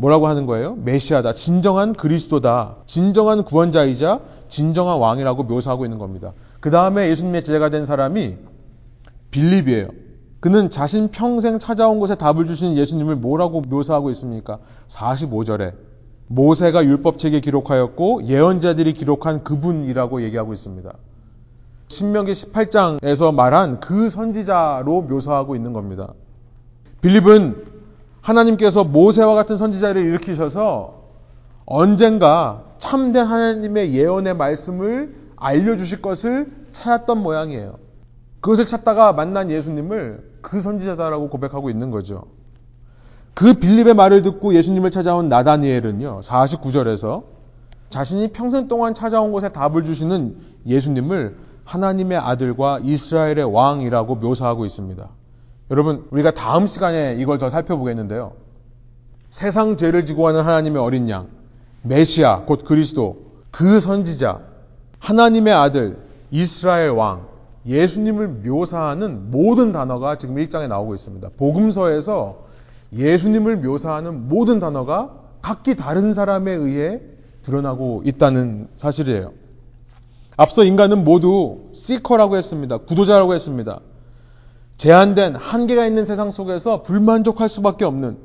[0.00, 0.76] 뭐라고 하는 거예요?
[0.76, 1.34] 메시아다.
[1.34, 2.76] 진정한 그리스도다.
[2.86, 6.32] 진정한 구원자이자 진정한 왕이라고 묘사하고 있는 겁니다.
[6.60, 8.36] 그 다음에 예수님의 제자가 된 사람이
[9.30, 9.88] 빌립이에요.
[10.40, 14.58] 그는 자신 평생 찾아온 곳에 답을 주신 예수님을 뭐라고 묘사하고 있습니까?
[14.88, 15.74] 45절에
[16.28, 20.90] 모세가 율법책에 기록하였고 예언자들이 기록한 그분이라고 얘기하고 있습니다.
[21.88, 26.14] 신명기 18장에서 말한 그 선지자로 묘사하고 있는 겁니다.
[27.02, 27.69] 빌립은
[28.30, 31.00] 하나님께서 모세와 같은 선지자를 일으키셔서
[31.66, 37.78] 언젠가 참된 하나님의 예언의 말씀을 알려주실 것을 찾았던 모양이에요.
[38.40, 42.24] 그것을 찾다가 만난 예수님을 그 선지자다라고 고백하고 있는 거죠.
[43.34, 47.24] 그 빌립의 말을 듣고 예수님을 찾아온 나다니엘은요, 49절에서
[47.90, 55.08] 자신이 평생 동안 찾아온 곳에 답을 주시는 예수님을 하나님의 아들과 이스라엘의 왕이라고 묘사하고 있습니다.
[55.70, 58.32] 여러분, 우리가 다음 시간에 이걸 더 살펴보겠는데요.
[59.30, 61.28] 세상 죄를 지고 가는 하나님의 어린 양,
[61.82, 64.40] 메시아, 곧 그리스도, 그 선지자,
[64.98, 65.98] 하나님의 아들,
[66.32, 67.28] 이스라엘 왕,
[67.66, 71.28] 예수님을 묘사하는 모든 단어가 지금 1장에 나오고 있습니다.
[71.36, 72.44] 복음서에서
[72.92, 77.00] 예수님을 묘사하는 모든 단어가 각기 다른 사람에 의해
[77.42, 79.32] 드러나고 있다는 사실이에요.
[80.36, 82.78] 앞서 인간은 모두 시커라고 했습니다.
[82.78, 83.80] 구도자라고 했습니다.
[84.80, 88.16] 제한된 한계가 있는 세상 속에서 불만족할 수밖에 없는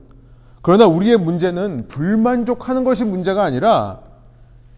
[0.61, 3.99] 그러나 우리의 문제는 불만족하는 것이 문제가 아니라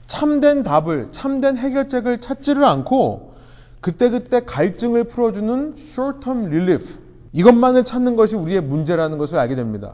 [0.07, 3.35] 참된 답을 참된 해결책을 찾지를 않고
[3.79, 6.99] 그때그때 갈증을 풀어주는 short-term relief
[7.31, 9.93] 이것만을 찾는 것이 우리의 문제라는 것을 알게 됩니다.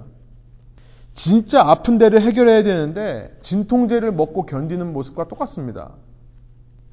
[1.14, 5.92] 진짜 아픈 데를 해결해야 되는데 진통제를 먹고 견디는 모습과 똑같습니다.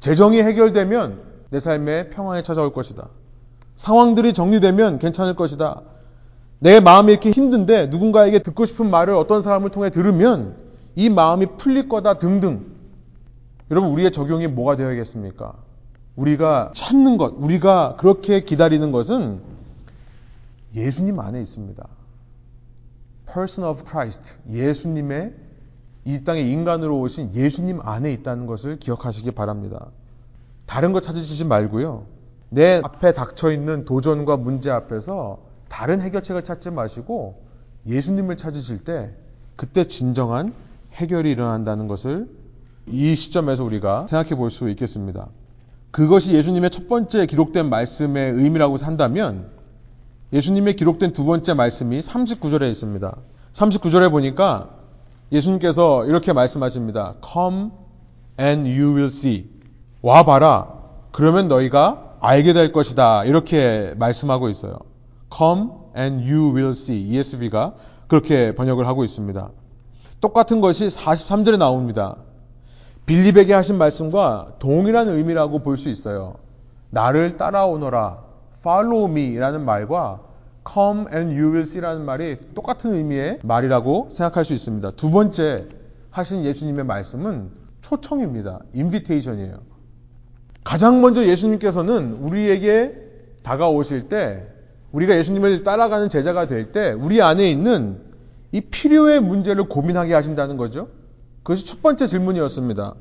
[0.01, 3.09] 재정이 해결되면 내 삶에 평안이 찾아올 것이다.
[3.81, 5.81] 상황들이 정리되면 괜찮을 것이다.
[6.59, 10.55] 내 마음이 이렇게 힘든데 누군가에게 듣고 싶은 말을 어떤 사람을 통해 들으면
[10.97, 12.67] 이 마음이 풀릴 거다 등등.
[13.71, 15.55] 여러분 우리의 적용이 뭐가 되어야겠습니까?
[16.15, 19.41] 우리가 찾는 것, 우리가 그렇게 기다리는 것은
[20.75, 21.89] 예수님 안에 있습니다.
[23.33, 25.33] Person of Christ, 예수님의
[26.05, 29.87] 이 땅에 인간으로 오신 예수님 안에 있다는 것을 기억하시기 바랍니다.
[30.67, 32.20] 다른 거 찾으시지 말고요.
[32.51, 37.43] 내 앞에 닥쳐 있는 도전과 문제 앞에서 다른 해결책을 찾지 마시고
[37.87, 39.11] 예수님을 찾으실 때
[39.57, 40.53] 그때 진정한
[40.95, 42.29] 해결이 일어난다는 것을
[42.87, 45.29] 이 시점에서 우리가 생각해 볼 수 있겠습니다.
[45.93, 49.49] 그것이 예수님의 첫 번째 기록된 말씀의 의미라고 산다면
[50.33, 53.17] 예수님의 기록된 두 번째 말씀이 39절에 있습니다.
[53.53, 54.71] 39절에 보니까
[55.33, 57.15] 예수님께서 이렇게 말씀하십니다.
[57.25, 57.71] Come
[58.39, 59.49] and you will see.
[60.03, 60.73] 와 봐라.
[61.13, 63.25] 그러면 너희가 알게 될 것이다.
[63.25, 64.79] 이렇게 말씀하고 있어요.
[65.35, 67.01] Come and you will see.
[67.09, 67.75] ESV가
[68.09, 69.51] 그렇게 번역을 하고 있습니다.
[70.21, 72.17] 똑같은 것이 43절에 나옵니다.
[73.07, 76.35] 빌립에게 하신 말씀과 동일한 의미라고 볼 수 있어요.
[76.91, 78.19] 나를 따라오너라.
[78.59, 80.21] follow me 라는 말과
[80.71, 84.91] come and you will see라는 말이 똑같은 의미의 말이라고 생각할 수 있습니다.
[84.93, 85.67] 두 번째
[86.11, 88.61] 하신 예수님의 말씀은 초청입니다.
[88.75, 89.70] 인비테이션이에요.
[90.65, 92.95] 가장 먼저 예수님께서는 우리에게
[93.43, 94.47] 다가오실 때
[94.93, 98.01] 우리가 예수님을 따라가는 제자가 될 때 우리 안에 있는
[98.53, 100.89] 이 필요의 문제를 고민하게 하신다는 거죠.
[101.43, 102.95] 그것이 첫 번째 질문이었습니다.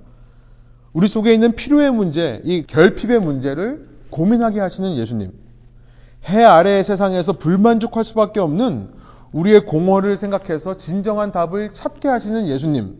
[0.93, 5.31] 우리 속에 있는 필요의 문제, 이 결핍의 문제를 고민하게 하시는 예수님.
[6.25, 8.89] 해 아래의 세상에서 불만족할 수밖에 없는
[9.31, 12.95] 우리의 공허를 생각해서 진정한 답을 찾게 하시는 예수님.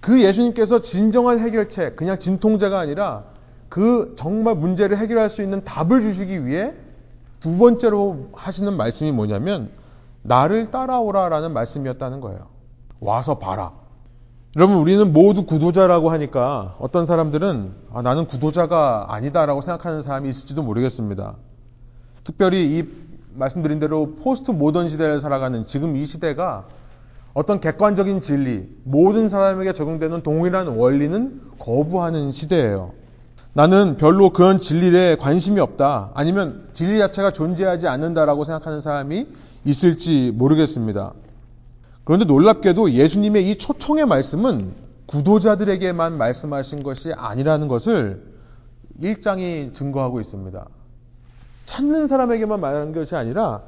[0.00, 3.24] 그 예수님께서 진정한 해결책, 그냥 진통제가 아니라
[3.70, 6.74] 그 정말 문제를 해결할 수 있는 답을 주시기 위해
[7.38, 9.70] 두 번째로 하시는 말씀이 뭐냐면
[10.22, 12.48] 나를 따라오라라는 말씀이었다는 거예요.
[12.98, 13.72] 와서 봐라.
[14.56, 21.36] 여러분 우리는 모두 구도자라고 하니까 어떤 사람들은 아, 나는 구도자가 아니다라고 생각하는 사람이 있을지도 모르겠습니다.
[22.24, 22.88] 특별히 이
[23.34, 26.66] 말씀드린 대로 포스트 모던 시대를 살아가는 지금 이 시대가
[27.32, 32.99] 어떤 객관적인 진리, 모든 사람에게 적용되는 동일한 원리는 거부하는 시대예요.
[33.52, 36.12] 나는 별로 그런 진리에 관심이 없다.
[36.14, 39.26] 아니면 진리 자체가 존재하지 않는다라고 생각하는 사람이
[39.64, 41.12] 있을지 모르겠습니다.
[42.04, 44.72] 그런데 놀랍게도 예수님의 이 초청의 말씀은
[45.06, 48.22] 구도자들에게만 말씀하신 것이 아니라는 것을
[49.00, 50.66] 1장이 증거하고 있습니다.
[51.64, 53.62] 찾는 사람에게만 말하는 것이 아니라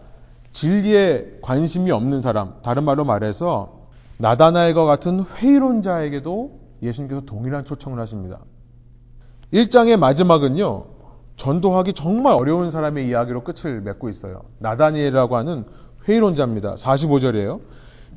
[0.52, 3.80] 진리에 관심이 없는 사람, 다른 말로 말해서
[4.18, 8.38] 나다나엘과 같은 회의론자에게도 예수님께서 동일한 초청을 하십니다.
[9.52, 10.84] 1장의 마지막은요,
[11.36, 14.42] 전도하기 정말 어려운 사람의 이야기로 끝을 맺고 있어요.
[14.58, 15.64] 나다니엘이라고 하는
[16.08, 16.74] 회의론자입니다.
[16.74, 17.60] 45절이에요.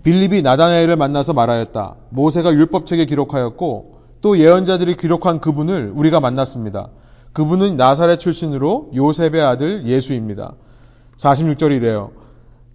[0.03, 1.95] 빌립이 나다나엘을 만나서 말하였다.
[2.09, 6.89] 모세가 율법책에 기록하였고 또 예언자들이 기록한 그분을 우리가 만났습니다.
[7.33, 10.53] 그분은 나사렛 출신으로 요셉의 아들 예수입니다.
[11.17, 12.11] 46절이 래요.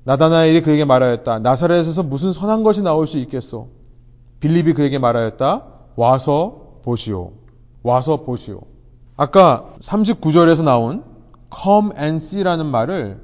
[0.05, 1.38] 나다나엘이 그에게 말하였다.
[1.38, 3.68] 나사렛에서 무슨 선한 것이 나올 수 있겠소?
[4.40, 5.64] 빌립이 그에게 말하였다.
[5.96, 7.33] 와서 보시오.
[7.83, 8.62] 와서 보시오.
[9.16, 11.05] 아까 39절에서 나온
[11.55, 13.21] come and see라는 말을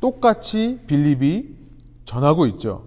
[0.00, 1.56] 똑같이 빌립이
[2.04, 2.84] 전하고 있죠.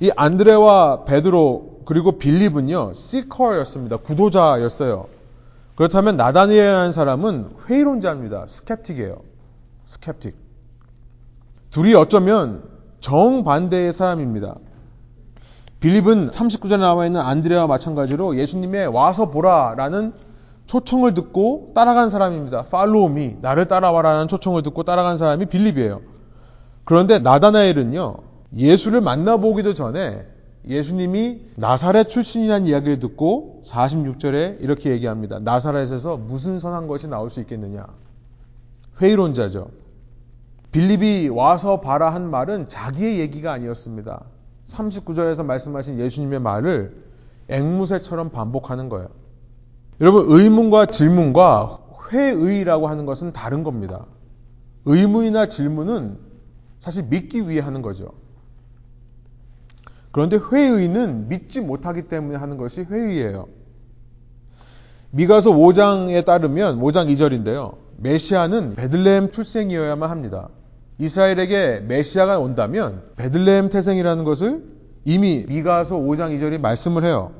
[0.00, 3.98] 이 안드레와 베드로 그리고 빌립은요 시커였습니다.
[3.98, 5.06] 구도자였어요.
[5.74, 8.46] 그렇다면 나다니엘이라는 사람은 회의론자입니다.
[8.46, 9.16] 스캡틱이에요.
[9.86, 10.36] 스캡틱.
[11.70, 12.64] 둘이 어쩌면
[13.00, 14.56] 정반대의 사람입니다.
[15.80, 20.12] 빌립은 39절에 나와 있는 안드레와 마찬가지로 예수님의 와서 보라라는
[20.70, 22.60] 초청을 듣고 따라간 사람입니다.
[22.60, 23.36] Follow me.
[23.40, 26.00] 나를 따라와라는 초청을 듣고 따라간 사람이 빌립이에요.
[26.84, 28.16] 그런데 나다나엘은요.
[28.56, 30.24] 예수를 만나보기도 전에
[30.68, 35.40] 예수님이 나사렛 출신이라는 이야기를 듣고 46절에 이렇게 얘기합니다.
[35.40, 37.84] 나사렛에서 무슨 선한 것이 나올 수 있겠느냐?
[39.02, 39.70] 회의론자죠.
[40.70, 44.22] 빌립이 와서 봐라 한 말은 자기의 얘기가 아니었습니다.
[44.68, 46.94] 39절에서 말씀하신 예수님의 말을
[47.48, 49.19] 앵무새처럼 반복하는 거예요.
[50.00, 51.78] 여러분, 의문과 질문과
[52.10, 54.06] 회의라고 하는 것은 다른 겁니다.
[54.86, 56.18] 의문이나 질문은
[56.78, 58.08] 사실 믿기 위해 하는 거죠.
[60.10, 63.46] 그런데 회의는 믿지 못하기 때문에 하는 것이 회의예요.
[65.10, 67.76] 미가서 5장에 따르면 5장 2절인데요.
[67.98, 70.48] 메시아는 베들레헴 출생이어야만 합니다.
[70.98, 74.64] 이스라엘에게 메시아가 온다면 베들레헴 태생이라는 것을
[75.04, 77.32] 이미 미가서 5장 2절이 말씀을 해요.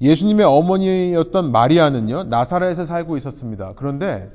[0.00, 3.74] 예수님의 어머니였던 마리아는요, 나사렛에 살고 있었습니다.
[3.76, 4.30] 그런데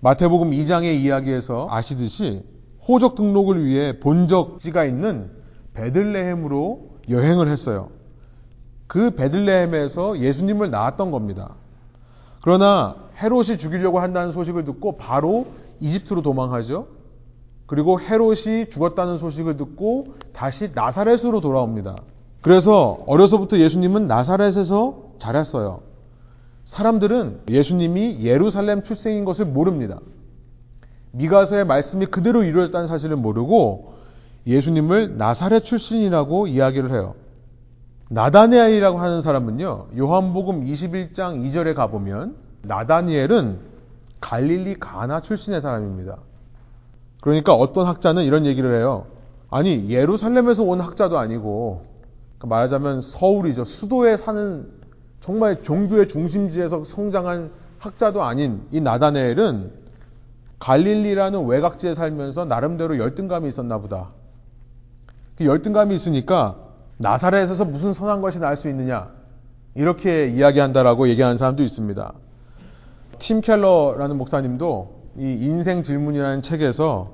[0.00, 2.42] 마태복음 2장의 이야기에서 아시듯이
[2.88, 5.30] 호적 등록을 위해 본적지가 있는
[5.74, 7.90] 베들레헴으로 여행을 했어요.
[8.86, 11.54] 그 베들레헴에서 예수님을 낳았던 겁니다.
[12.40, 15.46] 그러나 헤롯이 죽이려고 한다는 소식을 듣고 바로
[15.80, 16.88] 이집트로 도망하죠.
[17.66, 21.96] 그리고 헤롯이 죽었다는 소식을 듣고 다시 나사렛으로 돌아옵니다.
[22.42, 25.80] 그래서 어려서부터 예수님은 나사렛에서 자랐어요.
[26.64, 29.98] 사람들은 예수님이 예루살렘 출생인 것을 모릅니다.
[31.12, 33.94] 미가서의 말씀이 그대로 이루어졌다는 사실을 모르고
[34.46, 37.14] 예수님을 나사렛 출신이라고 이야기를 해요.
[38.08, 43.58] 나다니엘이라고 하는 사람은요, 요한복음 21장 2절에 가보면, 나다니엘은
[44.20, 46.18] 갈릴리 가나 출신의 사람입니다.
[47.22, 49.06] 그러니까 어떤 학자는 이런 얘기를 해요.
[49.48, 51.91] 아니, 예루살렘에서 온 학자도 아니고,
[52.42, 53.64] 그러니까 말하자면 서울이죠.
[53.64, 54.68] 수도에 사는
[55.20, 59.70] 정말 종교의 중심지에서 성장한 학자도 아닌 이 나다니엘은
[60.58, 64.10] 갈릴리라는 외곽지에 살면서 나름대로 열등감이 있었나 보다.
[65.36, 66.56] 그 열등감이 있으니까
[66.98, 69.10] 나사렛에서 무슨 선한 것이 날 수 있느냐
[69.74, 72.12] 이렇게 이야기한다라고 얘기하는 사람도 있습니다.
[73.18, 77.12] 팀 켈러라는 목사님도 이 인생 질문이라는 책에서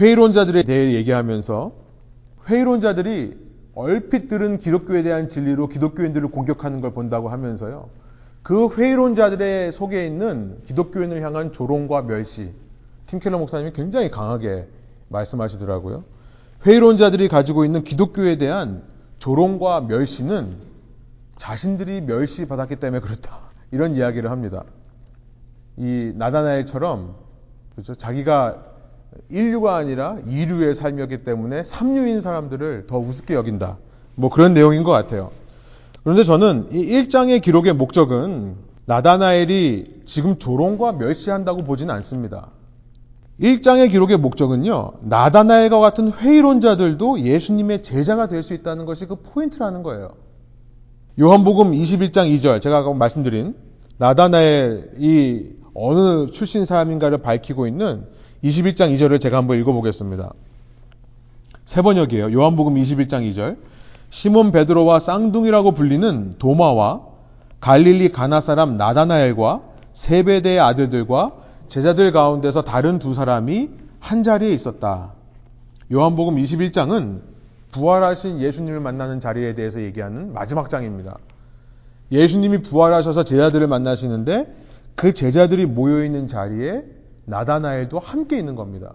[0.00, 1.72] 회의론자들에 대해 얘기하면서
[2.48, 3.43] 회의론자들이
[3.74, 7.88] 얼핏 들은 기독교에 대한 진리로 기독교인들을 공격하는 걸 본다고 하면서요.
[8.42, 12.52] 그 회의론자들의 속에 있는 기독교인을 향한 조롱과 멸시,
[13.06, 14.68] 팀켈러 목사님이 굉장히 강하게
[15.08, 16.04] 말씀하시더라고요.
[16.66, 18.82] 회의론자들이 가지고 있는 기독교에 대한
[19.18, 20.56] 조롱과 멸시는
[21.38, 23.38] 자신들이 멸시받았기 때문에 그렇다.
[23.70, 24.64] 이런 이야기를 합니다.
[25.76, 27.14] 이 나다나엘처럼
[27.72, 27.94] 그렇죠?
[27.94, 28.73] 자기가
[29.30, 33.78] 인류가 아니라 이류의 삶이었기 때문에 삼류인 사람들을 더 우습게 여긴다.
[34.14, 35.30] 뭐 그런 내용인 것 같아요.
[36.02, 42.50] 그런데 저는 이 1장의 기록의 목적은 나다나엘이 지금 조롱과 멸시한다고 보지는 않습니다.
[43.40, 50.10] 1장의 기록의 목적은요, 나다나엘과 같은 회의론자들도 예수님의 제자가 될 수 있다는 것이 그 포인트라는 거예요.
[51.18, 53.54] 요한복음 21장 2절, 제가 아까 말씀드린
[53.98, 58.04] 나다나엘이 어느 출신 사람인가를 밝히고 있는
[58.44, 60.32] 21장 2절을 제가 한번 읽어보겠습니다.
[61.64, 62.30] 세 번역이에요.
[62.30, 63.56] 요한복음 21장 2절.
[64.10, 67.00] 시몬 베드로와 쌍둥이라고 불리는 도마와
[67.60, 69.62] 갈릴리 가나 사람 나다나엘과
[69.94, 71.32] 세베대의 아들들과
[71.68, 75.12] 제자들 가운데서 다른 두 사람이 한 자리에 있었다.
[75.90, 77.20] 요한복음 21장은
[77.72, 81.16] 부활하신 예수님을 만나는 자리에 대해서 얘기하는 마지막 장입니다.
[82.12, 84.54] 예수님이 부활하셔서 제자들을 만나시는데
[84.94, 86.82] 그 제자들이 모여 있는 자리에
[87.26, 88.92] 나다나엘도 함께 있는 겁니다.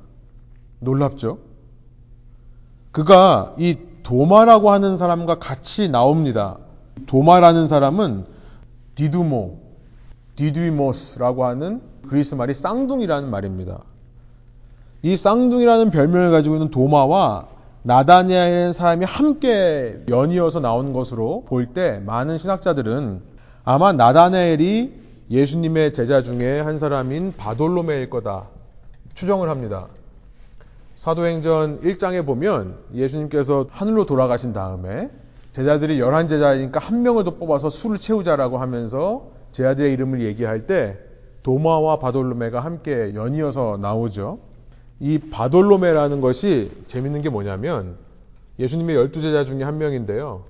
[0.80, 1.40] 놀랍죠?
[2.92, 6.58] 그가 이 도마라고 하는 사람과 같이 나옵니다.
[7.06, 8.26] 도마라는 사람은
[8.96, 9.60] 디두모,
[10.36, 13.80] 디두이모스라고 하는 그리스 말이 쌍둥이라는 말입니다.
[15.02, 17.48] 이 쌍둥이라는 별명을 가지고 있는 도마와
[17.84, 23.22] 나다니엘의 사람이 함께 연이어서 나오는 것으로 볼 때 많은 신학자들은
[23.64, 24.99] 아마 나다니엘이
[25.30, 28.48] 예수님의 제자 중에 한 사람인 바돌로메일 거다
[29.14, 29.88] 추정을 합니다.
[30.96, 35.10] 사도행전 1장에 보면 예수님께서 하늘로 돌아가신 다음에
[35.52, 40.98] 제자들이 열한 제자니까 한 명을 더 뽑아서 술을 채우자라고 하면서 제자들의 이름을 얘기할 때
[41.44, 44.40] 도마와 바돌로메가 함께 연이어서 나오죠.
[45.00, 47.96] 이 바돌로메라는 것이 재밌는 게 뭐냐면
[48.60, 50.44] 예수님의 열두 제자 중에 한 명인데요.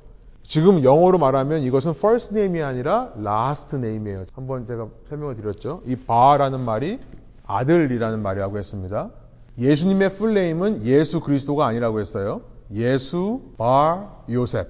[0.50, 4.26] 지금 영어로 말하면 이것은 first name이 아니라 last name이에요.
[4.34, 5.84] 한번 제가 설명을 드렸죠.
[5.86, 7.00] 이 바라는 말이
[7.46, 9.12] 아들이라는 말이라고 했습니다.
[9.60, 12.42] 예수님의 full name은 예수 그리스도가 아니라고 했어요.
[12.74, 14.70] 예수 바 요셉.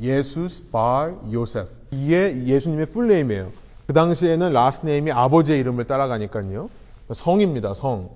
[0.00, 1.68] 예수스 바 요셉.
[1.92, 3.52] 이게 예수님의 full name이에요.
[3.86, 6.68] 그 당시에는 last name이 아버지의 이름을 따라가니까요.
[7.12, 7.74] 성입니다.
[7.74, 8.10] 성.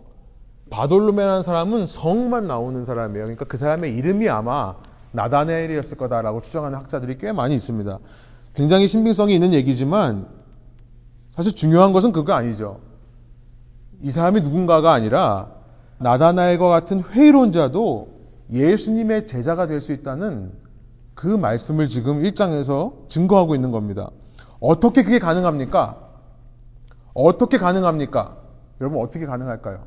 [0.70, 3.26] 바돌로메라는 사람은 성만 나오는 사람이에요.
[3.26, 4.74] 그러니까 그 사람의 이름이 아마
[5.14, 7.98] 나다나엘이었을 거다라고 추정하는 학자들이 꽤 많이 있습니다.
[8.54, 10.26] 굉장히 신빙성이 있는 얘기지만
[11.32, 12.80] 사실 중요한 것은 그거 아니죠.
[14.02, 15.50] 이 사람이 누군가가 아니라
[15.98, 18.08] 나다나엘과 같은 회의론자도
[18.52, 20.52] 예수님의 제자가 될 수 있다는
[21.14, 24.10] 그 말씀을 지금 1장에서 증거하고 있는 겁니다.
[24.60, 25.96] 어떻게 그게 가능합니까?
[27.14, 28.36] 어떻게 가능합니까?
[28.80, 29.84] 여러분 어떻게 가능할까요?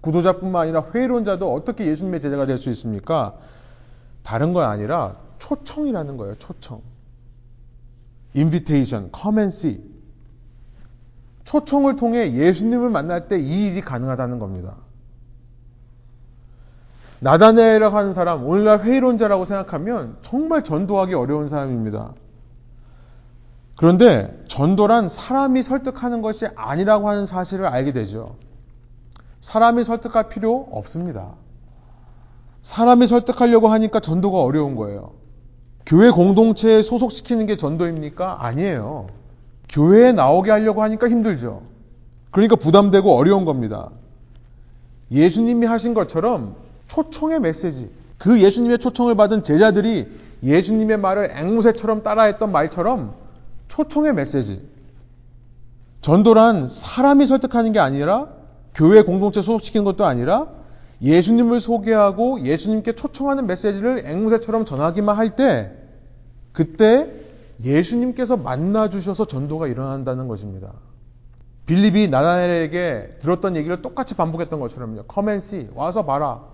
[0.00, 3.34] 구도자뿐만 아니라 회의론자도 어떻게 예수님의 제자가 될 수 있습니까?
[4.22, 6.36] 다른 건 아니라 초청이라는 거예요.
[6.38, 6.80] 초청.
[8.36, 9.92] invitation, come and see.
[11.44, 14.76] 초청을 통해 예수님을 만날 때 이 일이 가능하다는 겁니다.
[17.20, 22.14] 나다네라고 하는 사람, 오늘날 회의론자라고 생각하면 정말 전도하기 어려운 사람입니다.
[23.76, 28.36] 그런데 전도란 사람이 설득하는 것이 아니라고 하는 사실을 알게 되죠.
[29.40, 31.34] 사람이 설득할 필요 없습니다.
[32.62, 35.12] 사람이 설득하려고 하니까 전도가 어려운 거예요.
[35.84, 38.44] 교회 공동체에 소속시키는 게 전도입니까?
[38.44, 39.08] 아니에요.
[39.68, 41.62] 교회에 나오게 하려고 하니까 힘들죠.
[42.30, 43.90] 그러니까 부담되고 어려운 겁니다.
[45.10, 46.54] 예수님이 하신 것처럼
[46.86, 50.08] 초청의 메시지, 그 예수님의 초청을 받은 제자들이
[50.42, 53.14] 예수님의 말을 앵무새처럼 따라했던 말처럼
[53.68, 54.66] 초청의 메시지.
[56.00, 58.28] 전도란 사람이 설득하는 게 아니라
[58.74, 60.48] 교회 공동체 소속시키는 것도 아니라
[61.02, 65.72] 예수님을 소개하고 예수님께 초청하는 메시지를 앵무새처럼 전하기만 할 때
[66.52, 67.10] 그때
[67.62, 70.72] 예수님께서 만나 주셔서 전도가 일어난다는 것입니다.
[71.66, 75.04] 빌립이 나다넬에게 들었던 얘기를 똑같이 반복했던 것처럼요.
[75.04, 76.44] 커맨시 와서 봐라.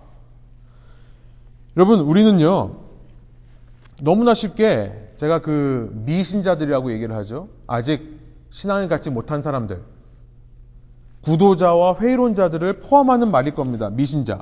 [1.77, 2.75] 여러분 우리는요
[4.01, 7.49] 너무나 쉽게 제가 그 미신자들이라고 얘기를 하죠.
[7.67, 9.81] 아직 신앙을 갖지 못한 사람들,
[11.21, 13.89] 구도자와 회의론자들을 포함하는 말일 겁니다.
[13.89, 14.41] 미신자.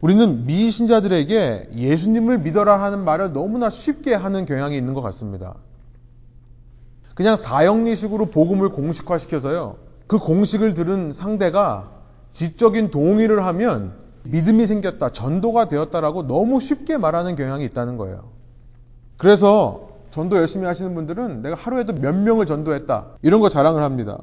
[0.00, 5.54] 우리는 미신자들에게 예수님을 믿어라 하는 말을 너무나 쉽게 하는 경향이 있는 것 같습니다.
[7.14, 9.76] 그냥 사형리식으로 복음을 공식화시켜서요.
[10.06, 11.90] 그 공식을 들은 상대가
[12.30, 18.30] 지적인 동의를 하면 믿음이 생겼다, 전도가 되었다라고 너무 쉽게 말하는 경향이 있다는 거예요.
[19.16, 23.06] 그래서 전도 열심히 하시는 분들은 내가 하루에도 몇 명을 전도했다.
[23.22, 24.18] 이런 거 자랑을 합니다.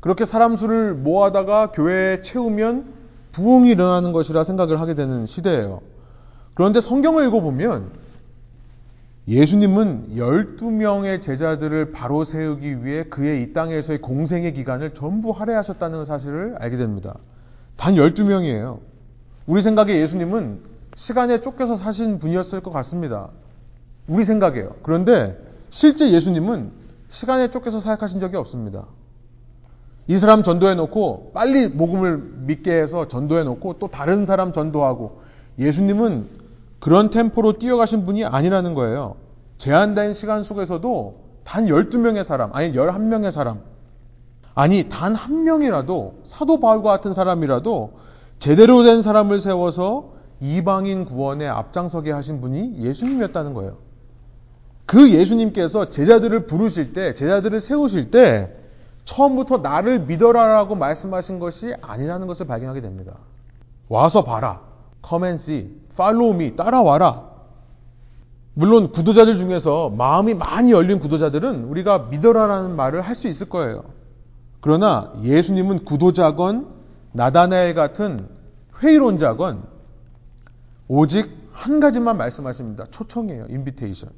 [0.00, 3.00] 그렇게 사람 수를 모아다가 교회에 채우면
[3.32, 5.80] 부흥이 일어나는 것이라 생각을 하게 되는 시대예요.
[6.54, 7.90] 그런데 성경을 읽어보면
[9.28, 16.76] 예수님은 12명의 제자들을 바로 세우기 위해 그의 이 땅에서의 공생의 기간을 전부 할애하셨다는 사실을 알게
[16.76, 17.14] 됩니다.
[17.76, 18.80] 단 12명이에요.
[19.46, 20.60] 우리 생각에 예수님은
[20.96, 23.28] 시간에 쫓겨서 사신 분이었을 것 같습니다.
[24.08, 24.76] 우리 생각이에요.
[24.82, 25.38] 그런데
[25.70, 26.72] 실제 예수님은
[27.08, 28.86] 시간에 쫓겨서 사역하신 적이 없습니다.
[30.10, 35.20] 이 사람 전도해 놓고 빨리 복음을 믿게 해서 전도해 놓고 또 다른 사람 전도하고
[35.60, 36.26] 예수님은
[36.80, 39.14] 그런 템포로 뛰어가신 분이 아니라는 거예요.
[39.58, 43.60] 제한된 시간 속에서도 단 12명의 사람, 아니 11명의 사람,
[44.56, 47.92] 아니 단 한 명이라도 사도 바울과 같은 사람이라도
[48.40, 53.76] 제대로 된 사람을 세워서 이방인 구원에 앞장서게 하신 분이 예수님이었다는 거예요.
[54.86, 58.56] 그 예수님께서 제자들을 부르실 때, 제자들을 세우실 때
[59.10, 63.14] 처음부터 나를 믿어라라고 말씀하신 것이 아니라는 것을 발견하게 됩니다.
[63.88, 64.60] 와서 봐라.
[65.04, 65.68] Come and see.
[65.92, 66.54] Follow me.
[66.54, 67.28] 따라와라.
[68.54, 73.82] 물론 구도자들 중에서 마음이 많이 열린 구도자들은 우리가 믿어라라는 말을 할 수 있을 거예요.
[74.60, 76.68] 그러나 예수님은 구도자건
[77.12, 78.28] 나다나엘 같은
[78.80, 79.64] 회의론자건
[80.86, 82.84] 오직 한 가지만 말씀하십니다.
[82.90, 83.46] 초청이에요.
[83.48, 84.10] 인비테이션.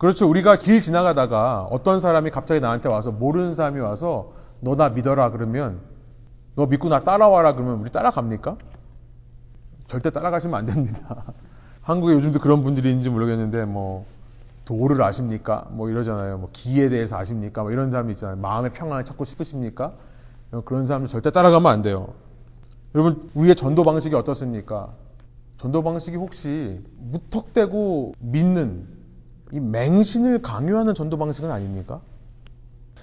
[0.00, 0.26] 그렇죠.
[0.30, 5.80] 우리가 길 지나가다가 어떤 사람이 갑자기 나한테 와서 모르는 사람이 와서 너 나 믿어라 그러면
[6.56, 8.56] 너 믿고 나 따라와라 그러면 우리 따라갑니까?
[9.88, 11.24] 절대 따라가시면 안 됩니다.
[11.82, 14.06] 한국에 요즘도 그런 분들이 있는지 모르겠는데 뭐
[14.64, 15.66] 도를 아십니까?
[15.70, 16.38] 뭐 이러잖아요.
[16.38, 17.60] 뭐 기에 대해서 아십니까?
[17.62, 18.36] 뭐 이런 사람이 있잖아요.
[18.36, 19.92] 마음의 평안을 찾고 싶으십니까?
[20.64, 22.14] 그런 사람들 절대 따라가면 안 돼요.
[22.94, 24.94] 여러분 우리의 전도 방식이 어떻습니까?
[25.58, 28.99] 전도 방식이 혹시 무턱대고 믿는
[29.52, 32.00] 이 맹신을 강요하는 전도 방식은 아닙니까?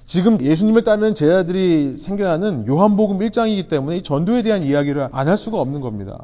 [0.05, 5.59] 지금 예수님을 따르는 제자들이 생겨나는 요한복음 1장이기 때문에 이 전도에 대한 이야기를 안 할 수가
[5.59, 6.23] 없는 겁니다.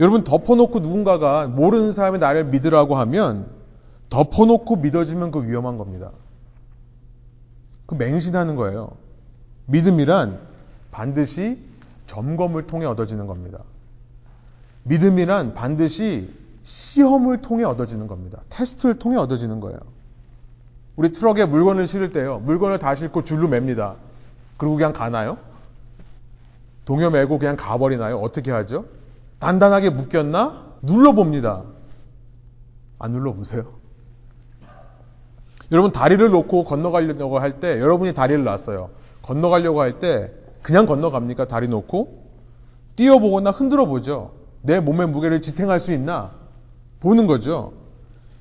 [0.00, 3.46] 여러분 덮어놓고 누군가가 모르는 사람이 나를 믿으라고 하면
[4.10, 6.10] 덮어놓고 믿어지면 그 위험한 겁니다.
[7.86, 8.90] 그 맹신하는 거예요.
[9.66, 10.38] 믿음이란
[10.90, 11.58] 반드시
[12.06, 13.60] 점검을 통해 얻어지는 겁니다.
[14.84, 16.30] 믿음이란 반드시
[16.68, 18.42] 시험을 통해 얻어지는 겁니다.
[18.50, 19.78] 테스트를 통해 얻어지는 거예요.
[20.96, 22.40] 우리 트럭에 물건을 실을 때요.
[22.40, 23.94] 물건을 다 싣고 줄로 맵니다.
[24.58, 25.38] 그리고 그냥 가나요?
[26.84, 28.18] 동요 매고 그냥 가버리나요?
[28.18, 28.84] 어떻게 하죠?
[29.38, 30.66] 단단하게 묶였나?
[30.82, 31.62] 눌러봅니다.
[32.98, 33.64] 안 눌러보세요.
[35.72, 38.90] 여러분 다리를 놓고 건너가려고 할 때 여러분이 다리를 놨어요.
[39.22, 41.46] 건너가려고 할 때 그냥 건너갑니까?
[41.46, 42.24] 다리 놓고?
[42.96, 44.32] 뛰어보거나 흔들어 보죠.
[44.60, 46.37] 내 몸의 무게를 지탱할 수 있나?
[47.00, 47.72] 보는 거죠.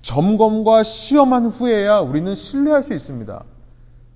[0.02, 3.44] 점검과 시험한 후에야 우리는 신뢰할 수 있습니다.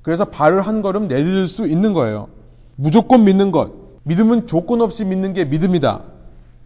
[0.02, 2.30] 그래서 발을 한 걸음 내딛을 수 있는 거예요.
[2.76, 3.72] 무조건 믿는 것.
[4.04, 6.02] 믿음은 조건 없이 믿는 게 믿음이다.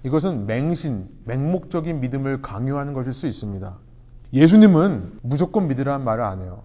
[0.03, 3.75] 이것은 맹신, 맹목적인 믿음을 강요하는 것일 수 있습니다.
[4.33, 6.61] 예수님은 무조건 믿으라는 말을 안 해요.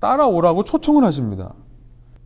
[0.00, 1.52] 따라오라고 초청을 하십니다.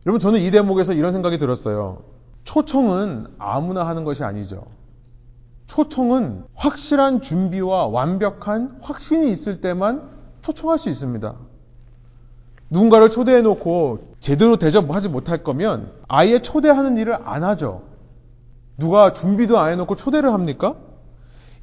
[0.05, 2.03] 여러분, 저는 이 대목에서 이런 생각이 들었어요.
[2.43, 4.65] 초청은 아무나 하는 것이 아니죠.
[5.71, 10.01] 초청은 확실한 준비와 완벽한 확신이 있을 때만
[10.41, 11.33] 초청할 수 있습니다.
[12.69, 17.83] 누군가를 초대해 놓고 제대로 대접하지 못할 거면 아예 초대하는 일을 안 하죠.
[18.77, 20.75] 누가 준비도 안 해놓고 초대를 합니까?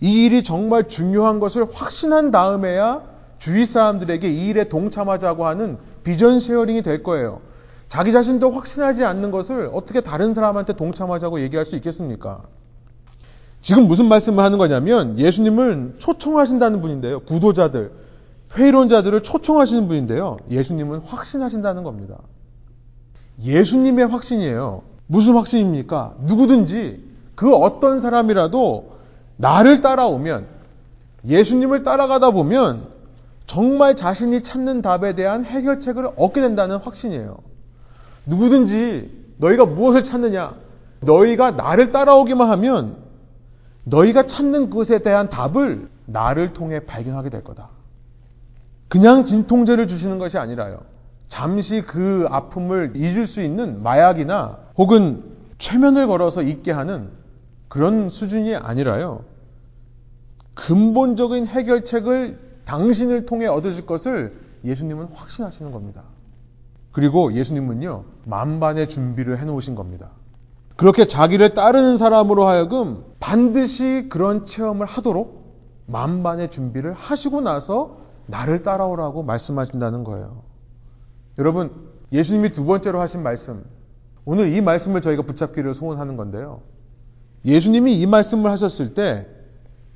[0.01, 3.03] 이 일이 정말 중요한 것을 확신한 다음에야
[3.37, 7.43] 주위 사람들에게 이 일에 동참하자고 하는 비전 sharing이 될 거예요.
[7.89, 12.45] 자기 자신도 확신하지 않는 것을 어떻게 다른 사람한테 동참하자고 얘기할 수 있겠습니까?
[13.61, 17.21] 지금 무슨 말씀을 하는 거냐면 예수님은 초청하신다는 분인데요.
[17.21, 17.93] 구도자들,
[18.57, 20.39] 회의론자들을 초청하시는 분인데요.
[20.51, 22.19] 예수님은 확신하신다는 겁니다.
[23.43, 24.83] 예수님의 확신이에요.
[25.07, 26.15] 무슨 확신입니까?
[26.21, 27.05] 누구든지
[27.35, 28.93] 그 어떤 사람이라도
[29.37, 30.47] 나를 따라오면
[31.27, 32.87] 예수님을 따라가다 보면
[33.47, 37.39] 정말 자신이 찾는 답에 대한 해결책을 얻게 된다는 확신이에요.
[38.27, 40.55] 누구든지 너희가 무엇을 찾느냐?
[41.01, 43.08] 너희가 나를 따라오기만 하면
[43.89, 47.71] 너희가 찾는 그것에 대한 답을 나를 통해 발견하게 될 거다.
[48.89, 50.81] 그냥 진통제를 주시는 것이 아니라요.
[51.29, 55.25] 잠시 그 아픔을 잊을 수 있는 마약이나 혹은
[55.59, 57.11] 최면을 걸어서 잊게 하는
[57.69, 59.25] 그런 수준이 아니라요.
[60.55, 66.03] 근본적인 해결책을 당신을 통해 얻으실 것을 예수님은 확신하시는 겁니다.
[66.93, 70.11] 그리고 예수님은요, 만반의 준비를 해놓으신 겁니다.
[70.79, 79.25] 그렇게 자기를 따르는 사람으로 하여금 반드시 그런 체험을 하도록 만반의 준비를 하시고 나서 나를 따라오라고
[79.25, 80.45] 말씀하신다는 거예요.
[81.37, 81.73] 여러분,
[82.13, 83.65] 예수님이 두 번째로 하신 말씀,
[84.25, 86.63] 오늘 이 말씀을 저희가 붙잡기를 소원하는 건데요.
[87.45, 89.27] 예수님이 이 말씀을 하셨을 때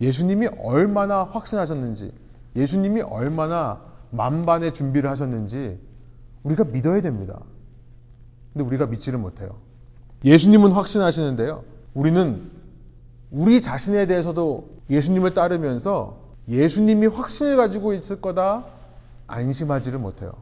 [0.00, 2.10] 예수님이 얼마나 확신하셨는지,
[2.56, 5.78] 예수님이 얼마나 만반의 준비를 하셨는지
[6.42, 7.38] 우리가 믿어야 됩니다.
[8.52, 9.70] 근데 우리가 믿지를 못해요.
[10.24, 11.62] 예수님은 확신하시는데요.
[11.94, 12.50] 우리는
[13.30, 16.18] 우리 자신에 대해서도 예수님을 따르면서
[16.48, 18.64] 예수님이 확신을 가지고 있을 거다
[19.26, 20.32] 안심하지를 못해요.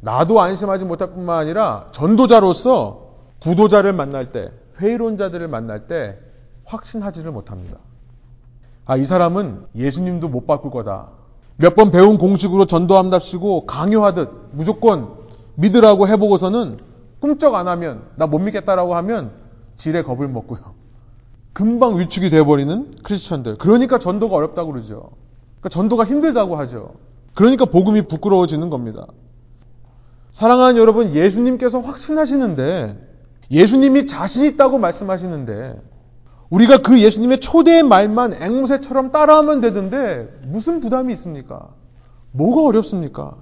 [0.00, 3.06] 나도 안심하지 못할 뿐만 아니라 전도자로서
[3.40, 6.18] 구도자를 만날 때, 회의론자들을 만날 때
[6.64, 7.78] 확신하지를 못합니다.
[8.84, 11.08] 아, 이 사람은 예수님도 못 바꿀 거다.
[11.56, 15.14] 몇 번 배운 공식으로 전도함답시고 강요하듯 무조건
[15.54, 16.78] 믿으라고 해보고서는
[17.20, 19.32] 꿈쩍 안 하면 나 못 믿겠다라고 하면
[19.76, 20.60] 지레 겁을 먹고요.
[21.52, 23.56] 금방 위축이 돼버리는 크리스천들.
[23.56, 25.10] 그러니까 전도가 어렵다고 그러죠.
[25.60, 26.94] 그러니까 전도가 힘들다고 하죠.
[27.34, 29.06] 그러니까 복음이 부끄러워지는 겁니다.
[30.32, 32.98] 사랑하는 여러분, 예수님께서 확신하시는데,
[33.50, 35.80] 예수님이 자신 있다고 말씀하시는데,
[36.50, 41.68] 우리가 그 예수님의 초대의 말만 앵무새처럼 따라하면 되던데, 무슨 부담이 있습니까?
[42.32, 43.36] 뭐가 어렵습니까?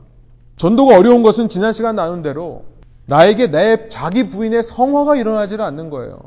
[0.57, 2.64] 전도가 어려운 것은 지난 시간 나눈 대로,
[3.07, 6.18] 나에게 내 자기 부인의 성화가 일어나지 않는 거예요.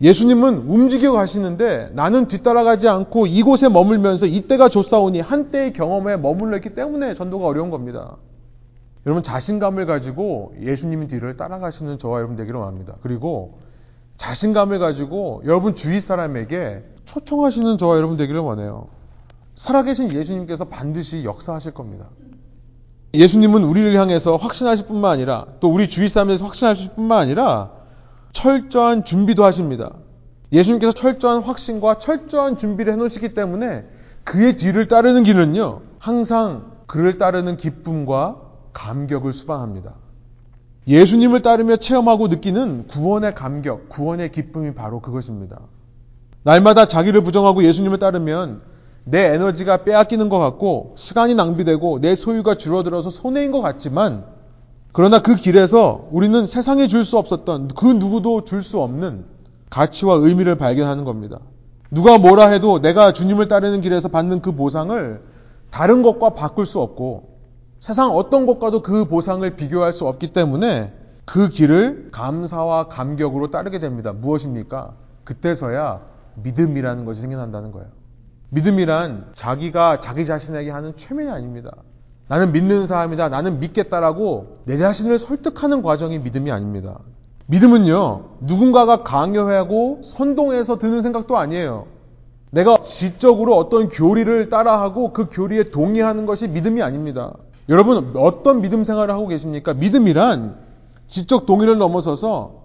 [0.00, 7.14] 예수님은 움직여 가시는데 나는 뒤따라가지 않고 이곳에 머물면서 이때가 좋사오니 한때의 경험에 머물러 있기 때문에
[7.14, 8.16] 전도가 어려운 겁니다.
[9.06, 12.96] 여러분 자신감을 가지고 예수님 뒤를 따라가시는 저와 여러분 되기를 원합니다.
[13.02, 13.58] 그리고
[14.16, 18.88] 자신감을 가지고 여러분 주위 사람에게 초청하시는 저와 여러분 되기를 원해요.
[19.54, 22.08] 살아계신 예수님께서 반드시 역사하실 겁니다.
[23.14, 27.70] 예수님은 우리를 향해서 확신하실 뿐만 아니라 또 우리 주위 사람에서 확신하실 뿐만 아니라
[28.32, 29.92] 철저한 준비도 하십니다.
[30.52, 33.84] 예수님께서 철저한 확신과 철저한 준비를 해놓으시기 때문에
[34.24, 38.36] 그의 뒤를 따르는 길은요, 항상 그를 따르는 기쁨과
[38.72, 39.94] 감격을 수반합니다.
[40.86, 45.60] 예수님을 따르며 체험하고 느끼는 구원의 감격, 구원의 기쁨이 바로 그것입니다.
[46.42, 48.60] 날마다 자기를 부정하고 예수님을 따르면
[49.04, 54.24] 내 에너지가 빼앗기는 것 같고 시간이 낭비되고 내 소유가 줄어들어서 손해인 것 같지만
[54.92, 59.26] 그러나 그 길에서 우리는 세상에 줄 수 없었던 그 누구도 줄 수 없는
[59.70, 61.40] 가치와 의미를 발견하는 겁니다.
[61.90, 65.22] 누가 뭐라 해도 내가 주님을 따르는 길에서 받는 그 보상을
[65.70, 67.34] 다른 것과 바꿀 수 없고
[67.80, 70.92] 세상 어떤 것과도 그 보상을 비교할 수 없기 때문에
[71.24, 74.12] 그 길을 감사와 감격으로 따르게 됩니다.
[74.12, 74.92] 무엇입니까?
[75.24, 76.00] 그때서야
[76.36, 77.88] 믿음이라는 것이 생겨난다는 거예요.
[78.54, 81.72] 믿음이란 자기가 자기 자신에게 하는 최면이 아닙니다.
[82.28, 83.28] 나는 믿는 사람이다.
[83.28, 87.00] 나는 믿겠다라고 내 자신을 설득하는 과정이 믿음이 아닙니다.
[87.46, 91.86] 믿음은요, 누군가가 강요하고 선동해서 드는 생각도 아니에요.
[92.50, 97.34] 내가 지적으로 어떤 교리를 따라하고 그 교리에 동의하는 것이 믿음이 아닙니다.
[97.68, 99.74] 여러분 어떤 믿음 생활을 하고 계십니까?
[99.74, 100.56] 믿음이란
[101.08, 102.62] 지적 동의를 넘어서서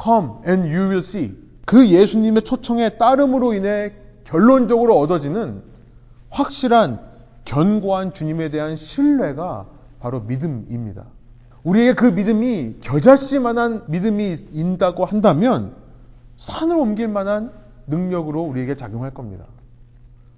[0.00, 3.92] come and you will see 그 예수님의 초청에 따름으로 인해
[4.26, 5.62] 결론적으로 얻어지는
[6.30, 7.00] 확실한
[7.44, 9.66] 견고한 주님에 대한 신뢰가
[10.00, 11.04] 바로 믿음입니다.
[11.62, 15.74] 우리에게 그 믿음이 겨자씨만한 믿음이 있다고 한다면
[16.36, 17.52] 산을 옮길 만한
[17.86, 19.46] 능력으로 우리에게 작용할 겁니다.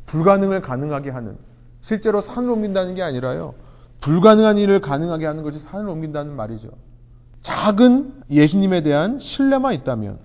[0.07, 1.37] 불가능을 가능하게 하는
[1.81, 3.55] 실제로 산을 옮긴다는 게 아니라요.
[4.01, 6.69] 불가능한 일을 가능하게 하는 것이 산을 옮긴다는 말이죠.
[7.43, 10.19] 작은 예수님에 대한 신뢰만 있다면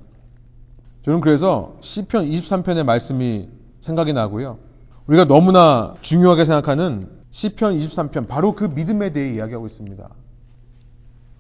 [1.06, 3.50] 저는 그래서 시편 23편의 말씀이
[3.84, 4.60] 생각이 나고요.
[5.08, 10.10] 우리가 너무나 중요하게 생각하는 시편 23편 바로 그 믿음에 대해 이야기하고 있습니다.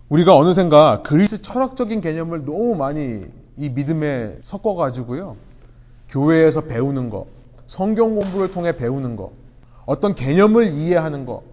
[0.09, 3.23] 우리가 어느샌가 그리스 철학적인 개념을 너무 많이
[3.57, 5.37] 이 믿음에 섞어 가지고요.
[6.09, 7.27] 교회에서 배우는 거,
[7.65, 9.31] 성경 공부를 통해 배우는 거,
[9.85, 11.43] 어떤 개념을 이해하는 거,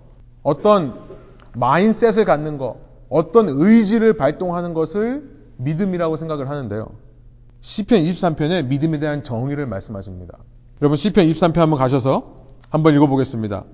[0.42, 0.98] 어떤
[1.54, 5.22] 마인셋을 갖는 거, 어떤 의지를 발동하는 것을
[5.58, 6.88] 믿음이라고 생각을 하는데요.
[7.60, 10.36] 시편 23편에 믿음에 대한 정의를 말씀하십니다.
[10.82, 12.36] 여러분 시편 23편 한번 가셔서
[12.70, 13.64] 한번 읽어보겠습니다.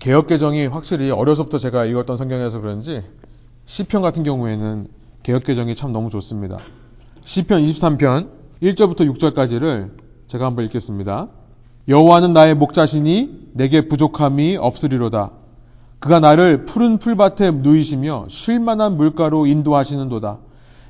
[0.00, 3.04] 개혁 개정이 확실히 어려서부터 제가 읽었던 성경에서 그런지
[3.66, 4.88] 시편 같은 경우에는
[5.22, 6.58] 개혁 개정이 참 너무 좋습니다.
[7.22, 8.30] 시편 23편
[8.62, 9.90] 1절부터 6절까지를
[10.26, 11.28] 제가 한번 읽겠습니다.
[11.86, 15.30] 여호와는 나의 목자시니 내게 부족함이 없으리로다.
[16.00, 20.38] 그가 나를 푸른 풀밭에 누이시며 쉴만한 물가로 인도하시는도다.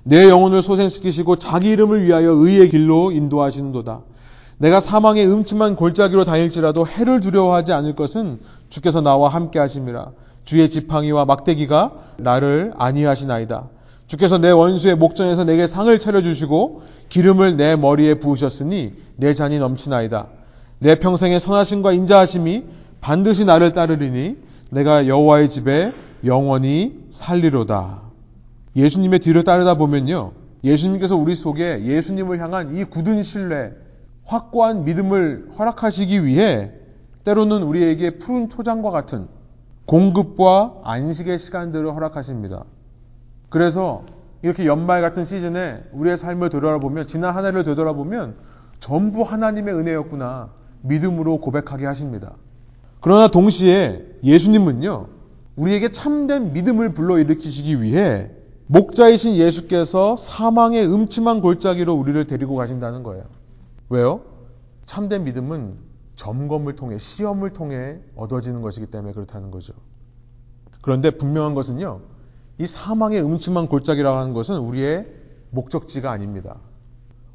[0.04, 4.04] 내 영혼을 소생시키시고 자기 이름을 위하여 의의 길로 인도하시는도다.
[4.62, 8.38] 내가 사망의 음침한 골짜기로 다닐지라도 해를 두려워하지 않을 것은
[8.68, 10.12] 주께서 나와 함께 하심이라.
[10.44, 13.64] 주의 지팡이와 막대기가 나를 안위하시나이다.
[14.06, 20.28] 주께서 내 원수의 목전에서 내게 상을 차려주시고 기름을 내 머리에 부으셨으니 내 잔이 넘치나이다.
[20.78, 22.62] 내 평생의 선하심과 인자하심이
[23.00, 24.36] 반드시 나를 따르리니
[24.70, 25.92] 내가 여호와의 집에
[26.24, 28.02] 영원히 살리로다.
[28.76, 30.30] 예수님의 뒤를 따르다 보면요.
[30.62, 33.72] 예수님께서 우리 속에 예수님을 향한 이 굳은 신뢰,
[34.24, 36.72] 확고한 믿음을 허락하시기 위해
[37.24, 39.28] 때로는 우리에게 푸른 초장과 같은
[39.86, 42.64] 공급과 안식의 시간들을 허락하십니다.
[43.48, 44.04] 그래서
[44.42, 48.34] 이렇게 연말 같은 시즌에 우리의 삶을 되돌아보면 지난 한 해를 되돌아보면
[48.80, 50.50] 전부 하나님의 은혜였구나
[50.82, 52.32] 믿음으로 고백하게 하십니다.
[53.00, 55.06] 그러나 동시에 예수님은요
[55.56, 58.30] 우리에게 참된 믿음을 불러일으키시기 위해
[58.66, 63.24] 목자이신 예수께서 사망의 음침한 골짜기로 우리를 데리고 가신다는 거예요.
[63.92, 64.22] 왜요?
[64.86, 65.76] 참된 믿음은
[66.16, 69.74] 점검을 통해 시험을 통해 얻어지는 것이기 때문에 그렇다는 거죠.
[70.80, 72.00] 그런데 분명한 것은요.
[72.56, 75.06] 이 사망의 음침한 골짜기라고 하는 것은 우리의
[75.50, 76.56] 목적지가 아닙니다.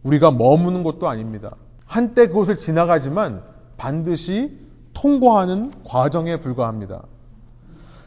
[0.02, 1.56] 우리가 머무는 곳도 아닙니다.
[1.86, 3.44] 한때 그곳을 지나가지만
[3.78, 4.58] 반드시
[4.96, 7.04] 통과하는 과정에 불과합니다.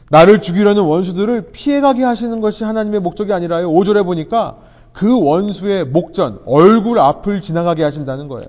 [0.09, 3.71] 나를 죽이려는 원수들을 피해가게 하시는 것이 하나님의 목적이 아니라요.
[3.71, 4.57] 5절에 보니까
[4.93, 8.47] 그 원수의 목전, 얼굴 앞을 지나가게 하신다는 거예요.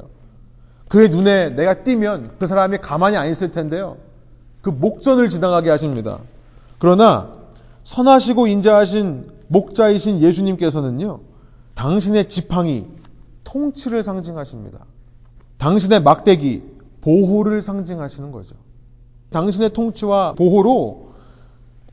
[0.88, 3.96] 그의 눈에 내가 띄면 그 사람이 가만히 안 있을 텐데요.
[4.60, 6.18] 그 목전을 지나가게 하십니다.
[6.78, 7.32] 그러나
[7.84, 11.20] 선하시고 인자하신 목자이신 예수님께서는요,
[11.74, 12.86] 당신의 지팡이,
[13.44, 14.80] 통치를 상징하십니다.
[15.58, 16.62] 당신의 막대기,
[17.00, 18.54] 보호를 상징하시는 거죠.
[19.30, 21.12] 당신의 통치와 보호로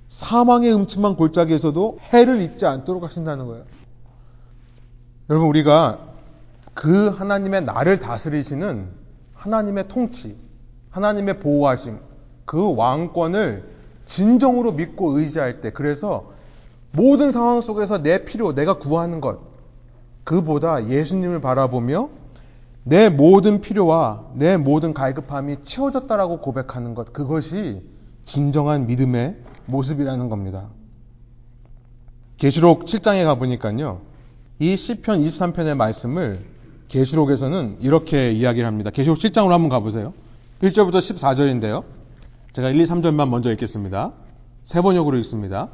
[0.08, 3.64] 사망의 음침한 골짜기에서도 해를 입지 않도록 하신다는 거예요.
[5.30, 6.00] 여러분, 우리가
[6.74, 8.88] 그 하나님의 나를 다스리시는
[9.36, 10.36] 하나님의 통치,
[10.90, 12.00] 하나님의 보호하심,
[12.46, 13.70] 그 왕권을
[14.06, 16.32] 진정으로 믿고 의지할 때, 그래서
[16.92, 19.40] 모든 상황 속에서 내 필요, 내가 구하는 것,
[20.24, 22.10] 그보다 예수님을 바라보며
[22.84, 27.84] 내 모든 필요와 내 모든 갈급함이 채워졌다라고 고백하는 것, 그것이
[28.26, 29.36] 진정한 믿음의
[29.68, 30.70] 모습이라는 겁니다.
[32.38, 34.09] 계시록 7장에 가 보니까요.
[34.62, 36.42] 이 시편 23편의 말씀을
[36.90, 38.90] 계시록에서는 이렇게 이야기를 합니다.
[38.90, 40.14] 계시록 7장으로 한번 가보세요.
[40.62, 41.86] 1절부터 14절인데요.
[42.52, 44.12] 제가 1, 2, 3절만 먼저 읽겠습니다.
[44.66, 45.70] 세 번역으로 읽습니다.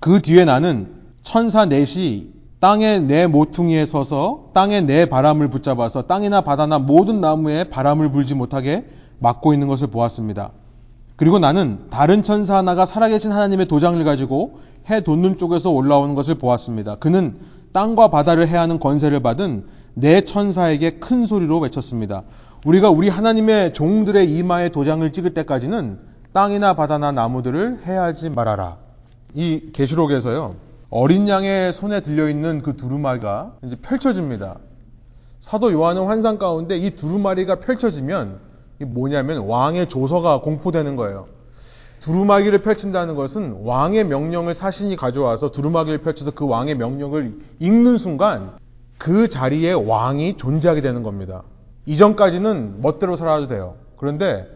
[0.00, 0.88] 그 뒤에 나는
[1.22, 8.10] 천사 넷이 땅의 내 모퉁이에 서서 땅의 내 바람을 붙잡아서 땅이나 바다나 모든 나무에 바람을
[8.10, 8.84] 불지 못하게
[9.20, 10.50] 막고 있는 것을 보았습니다.
[11.14, 14.58] 그리고 나는 다른 천사 하나가 살아계신 하나님의 도장을 가지고
[14.90, 16.96] 해 돋는 쪽에서 올라오는 것을 보았습니다.
[16.96, 17.38] 그는
[17.78, 22.24] 땅과 바다를 해하는 권세를 받은 내 천사에게 큰 소리로 외쳤습니다.
[22.66, 26.00] 우리가 우리 하나님의 종들의 이마에 도장을 찍을 때까지는
[26.32, 28.78] 땅이나 바다나 나무들을 해하지 말아라.
[29.32, 30.56] 이 계시록에서요.
[30.90, 34.56] 어린 양의 손에 들려 있는 그 두루마리가 이제 펼쳐집니다.
[35.38, 38.40] 사도 요한은 환상 가운데 이 두루마리가 펼쳐지면
[38.86, 41.28] 뭐냐면 왕의 조서가 공포되는 거예요.
[42.00, 48.52] 두루마기를 펼친다는 것은 왕의 명령을 사신이 가져와서 두루마기를 펼쳐서 그 왕의 명령을 읽는 순간
[48.98, 51.42] 그 자리에 왕이 존재하게 되는 겁니다.
[51.86, 53.76] 이전까지는 멋대로 살아도 돼요.
[53.96, 54.46] 그런데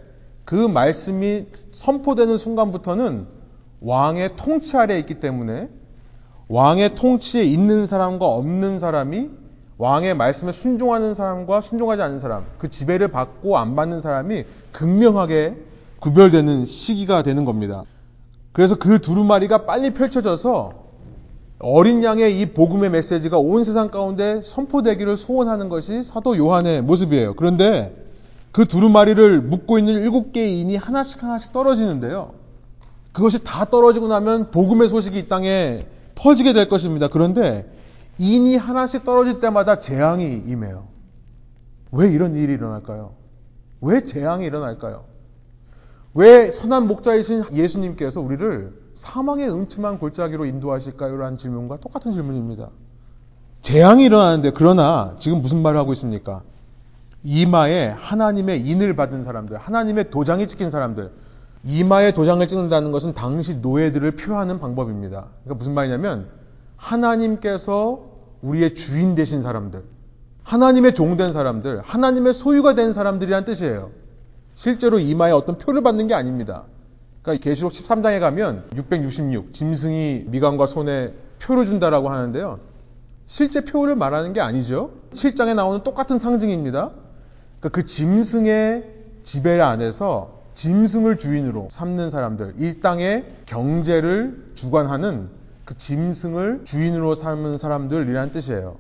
[0.45, 3.27] 그 말씀이 선포되는 순간부터는
[3.81, 5.69] 왕의 통치 아래에 있기 때문에
[6.49, 9.31] 왕의 통치에 있는 사람과 없는 사람이
[9.79, 15.57] 왕의 말씀에 순종하는 사람과 순종하지 않는 사람, 그 지배를 받고 안 받는 사람이 극명하게
[16.03, 17.85] 구별되는 시기가 되는 겁니다.
[18.53, 20.83] 그래서 그 두루마리가 빨리 펼쳐져서
[21.61, 27.35] 어린 양의 이 복음의 메시지가 온 세상 가운데 선포되기를 소원하는 것이 사도 요한의 모습이에요.
[27.35, 27.97] 그런데
[28.51, 32.33] 그 두루마리를 묶고 있는 일곱 개의 인이 하나씩 하나씩 떨어지는데요.
[33.13, 35.87] 그것이 다 떨어지고 나면 복음의 소식이 이 땅에
[36.17, 37.07] 퍼지게 될 것입니다.
[37.07, 37.73] 그런데
[38.19, 40.89] 인이 하나씩 떨어질 때마다 재앙이 임해요.
[41.93, 43.13] 왜 이런 일이 일어날까요?
[43.81, 45.12] 왜 재앙이 일어날까요?
[46.15, 51.17] 왜 선한 목자이신 예수님께서 우리를 사망의 음침한 골짜기로 인도하실까요?
[51.17, 52.69] 라는 질문과 똑같은 질문입니다.
[53.63, 56.43] 재앙이 일어나는데 그러나 지금 무슨 말을 하고 있습니까?
[57.25, 61.13] 이마에 하나님의 인을 받은 사람들, 하나님의 도장이 찍힌 사람들,
[61.65, 65.29] 이마에 도장을 찍는다는 것은 당시 노예들을 표하는 방법입니다.
[65.45, 66.29] 그러니까 무슨 말이냐면
[66.77, 68.11] 하나님께서
[68.43, 69.85] 우리의 주인 되신 사람들,
[70.43, 73.91] 하나님의 종 된 사람들, 하나님의 소유가 된 사람들이란 뜻이에요.
[74.55, 76.65] 실제로 이마에 어떤 표를 받는 게 아닙니다.
[77.23, 82.59] 그러니까 계시록 13장에 가면 666 짐승이 미간과 손에 표를 준다라고 하는데요.
[83.27, 84.91] 실제 표를 말하는 게 아니죠.
[85.15, 86.91] 7장에 나오는 똑같은 상징입니다.
[87.61, 88.85] 그러니까 그 짐승의
[89.23, 95.29] 지배 안에서 짐승을 주인으로 삼는 사람들, 이 땅의 경제를 주관하는
[95.65, 98.77] 그 짐승을 주인으로 삼는 사람들이라는 뜻이에요.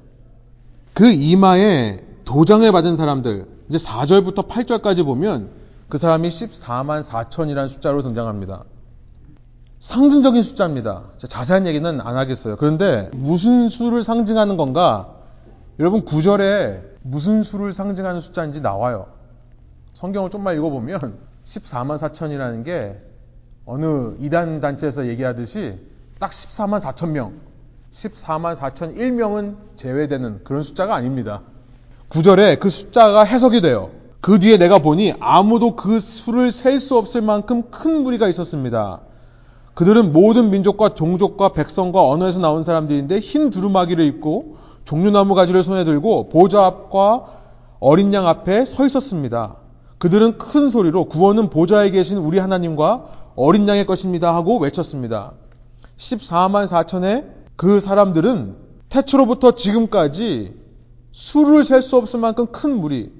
[0.92, 5.61] 그 이마에 도장을 받은 사람들, 이제 4절부터 8절까지 보면
[5.92, 8.64] 그 사람이 14만 4천이라는 숫자로 등장합니다.
[9.78, 11.02] 상징적인 숫자입니다.
[11.18, 12.56] 자세한 얘기는 안 하겠어요.
[12.56, 15.16] 그런데 무슨 수를 상징하는 건가?
[15.78, 19.08] 여러분 9절에 무슨 수를 상징하는 숫자인지 나와요.
[19.92, 22.98] 성경을 좀만 읽어보면 14만 4천이라는 게
[23.66, 25.78] 어느 이단 단체에서 얘기하듯이
[26.18, 27.34] 딱 14만 4천 명,
[27.92, 31.42] 14만 4천 1명은 제외되는 그런 숫자가 아닙니다.
[32.08, 33.90] 9절에 그 숫자가 해석이 돼요.
[34.22, 39.00] 그 뒤에 내가 보니 아무도 그 수를 셀 수 없을 만큼 큰 무리가 있었습니다.
[39.74, 46.28] 그들은 모든 민족과 종족과 백성과 언어에서 나온 사람들인데 흰 두루마기를 입고 종류나무 가지를 손에 들고
[46.28, 47.26] 보좌 앞과
[47.80, 49.56] 어린 양 앞에 서 있었습니다.
[49.98, 55.32] 그들은 큰 소리로 구원은 보좌에 계신 우리 하나님과 어린 양의 것입니다 하고 외쳤습니다.
[55.96, 57.24] 14만 4천의
[57.56, 58.54] 그 사람들은
[58.88, 60.54] 태초로부터 지금까지
[61.10, 63.10] 수를 셀 수 없을 만큼 큰 무리,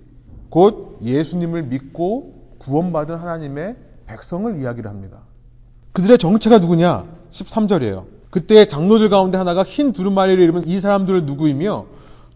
[0.53, 3.75] 곧 예수님을 믿고 구원받은 하나님의
[4.07, 5.17] 백성을 이야기를 합니다.
[5.93, 7.07] 그들의 정체가 누구냐?
[7.31, 8.05] 13절이에요.
[8.29, 11.87] 그때 장로들 가운데 하나가 흰 두루마리를 입은 이 사람들은 누구이며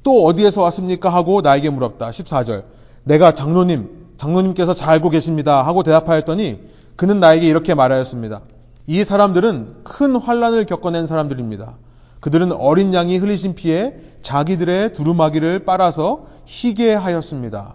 [0.02, 1.10] 또 어디에서 왔습니까?
[1.10, 2.08] 하고 나에게 물었다.
[2.08, 2.64] 14절.
[3.04, 5.60] 내가 장로님, 장로님께서 잘 알고 계십니다.
[5.60, 6.60] 하고 대답하였더니
[6.96, 8.40] 그는 나에게 이렇게 말하였습니다.
[8.86, 11.74] 이 사람들은 큰 환란을 겪어낸 사람들입니다.
[12.20, 17.74] 그들은 어린 양이 흘리신 피에 자기들의 두루마기를 빨아서 희게 하였습니다.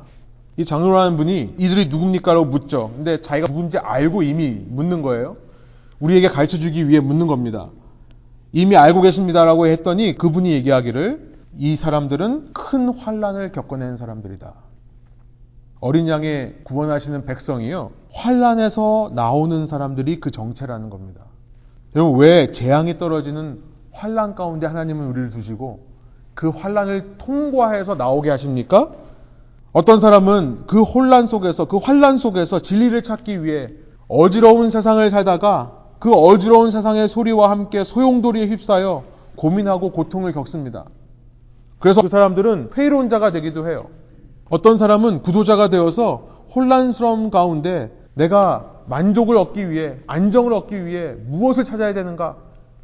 [0.57, 2.91] 이 장로라는 분이 이들이 누굽니까라고 묻죠.
[2.95, 5.37] 근데 자기가 누군지 알고 이미 묻는 거예요.
[5.99, 7.69] 우리에게 가르쳐 주기 위해 묻는 겁니다.
[8.51, 14.53] 이미 알고 계십니다라고 했더니 그분이 얘기하기를 이 사람들은 큰 환란을 겪어낸 사람들이다.
[15.79, 17.91] 어린 양의 구원하시는 백성이요.
[18.13, 21.21] 환란에서 나오는 사람들이 그 정체라는 겁니다.
[21.95, 25.87] 여러분 왜 재앙이 떨어지는 환란 가운데 하나님은 우리를 두시고
[26.33, 28.91] 그 환란을 통과해서 나오게 하십니까?
[29.73, 33.69] 어떤 사람은 그 혼란 속에서 그 환란 속에서 진리를 찾기 위해
[34.09, 39.03] 어지러운 세상을 살다가 그 어지러운 세상의 소리와 함께 소용돌이에 휩싸여
[39.37, 40.85] 고민하고 고통을 겪습니다.
[41.79, 43.85] 그래서 그 사람들은 회의로운 자가 되기도 해요.
[44.49, 51.93] 어떤 사람은 구도자가 되어서 혼란스러움 가운데 내가 만족을 얻기 위해 안정을 얻기 위해 무엇을 찾아야
[51.93, 52.35] 되는가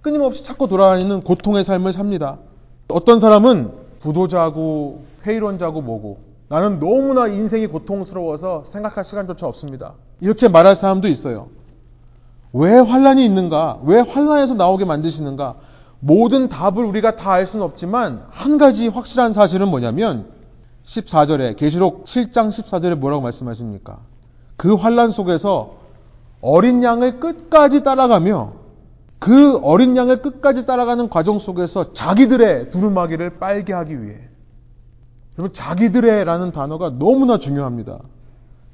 [0.01, 2.37] 끊임없이 찾고 돌아다니는 고통의 삶을 삽니다.
[2.87, 3.71] 어떤 사람은
[4.01, 9.93] 구도자고 회의론자고 뭐고 나는 너무나 인생이 고통스러워서 생각할 시간조차 없습니다.
[10.21, 11.49] 이렇게 말할 사람도 있어요.
[12.53, 13.79] 왜 환란이 있는가?
[13.83, 15.55] 왜 환란에서 나오게 만드시는가?
[15.99, 20.27] 모든 답을 우리가 다 알 수는 없지만 한 가지 확실한 사실은 뭐냐면
[20.85, 23.99] 14절에 계시록 7장 14절에 뭐라고 말씀하십니까?
[24.55, 25.73] 그 환란 속에서
[26.39, 28.53] 어린 양을 끝까지 따라가며
[29.19, 34.19] 그 어린 양을 끝까지 따라가는 과정 속에서 자기들의 두루마기를 빨게 하기 위해
[35.37, 37.99] 여러분 자기들의라는 단어가 너무나 중요합니다.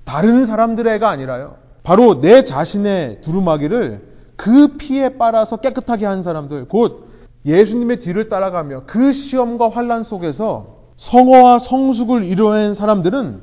[0.06, 1.56] 다른 사람들의가 아니라요.
[1.84, 7.10] 바로 내 자신의 두루마기를 그 피에 빨아서 깨끗하게 한 사람들, 곧
[7.46, 13.42] 예수님의 뒤를 따라가며 그 시험과 환란 속에서 성어와 성숙을 이뤄낸 사람들은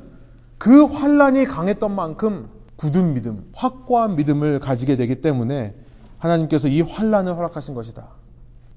[0.57, 5.75] 그 환란이 강했던 만큼 굳은 믿음, 확고한 믿음을 가지게 되기 때문에
[6.17, 8.07] 하나님께서 이 환란을 허락하신 것이다.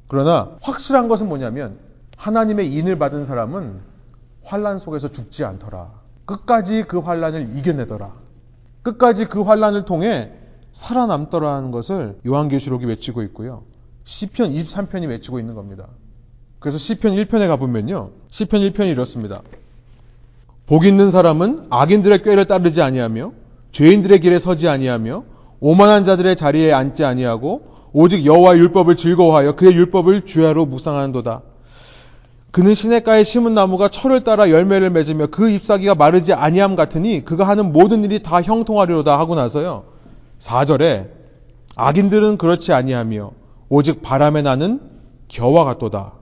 [0.09, 1.79] 그러나 확실한 것은 뭐냐면
[2.17, 3.94] 하나님의 인을 받은 사람은
[4.45, 5.91] 환란 속에서 죽지 않더라.
[6.27, 8.13] 끝까지 그 환란을 이겨내더라.
[8.83, 10.33] 끝까지 그 환란을 통해
[10.73, 13.63] 살아남더라는 것을 요한계시록이 외치고 있고요.
[14.05, 15.87] 시편 23편이 외치고 있는 겁니다.
[16.59, 18.11] 그래서 시편 1편에 가보면요.
[18.29, 19.43] 시편 1편이 이렇습니다.
[20.67, 23.33] 복 있는 사람은 악인들의 꾀를 따르지 아니하며
[23.73, 25.25] 죄인들의 길에 서지 아니하며
[25.61, 31.43] 오만한 자들의 자리에 앉지 아니하고 오직 여호와 의 율법을 즐거워하여 그의 율법을 주야로 묵상하는도다.
[32.55, 37.73] 그는 시냇가에 심은 나무가 철을 따라 열매를 맺으며 그 잎사귀가 마르지 아니함 같으니 그가 하는
[37.73, 39.87] 모든 일이 다 형통하리로다 하고 나서요.
[40.39, 41.09] 4절에
[41.75, 43.33] 악인들은 그렇지 아니하며
[43.69, 44.79] 오직 바람에 나는
[45.27, 46.13] 겨와 같도다.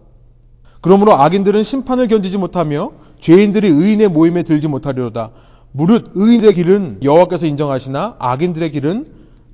[0.80, 5.32] 그러므로 악인들은 심판을 견디지 못하며 죄인들이 의인의 모임에 들지 못하리로다.
[5.72, 9.06] 무릇 의인의 길은 여호와께서 인정하시나 악인들의 길은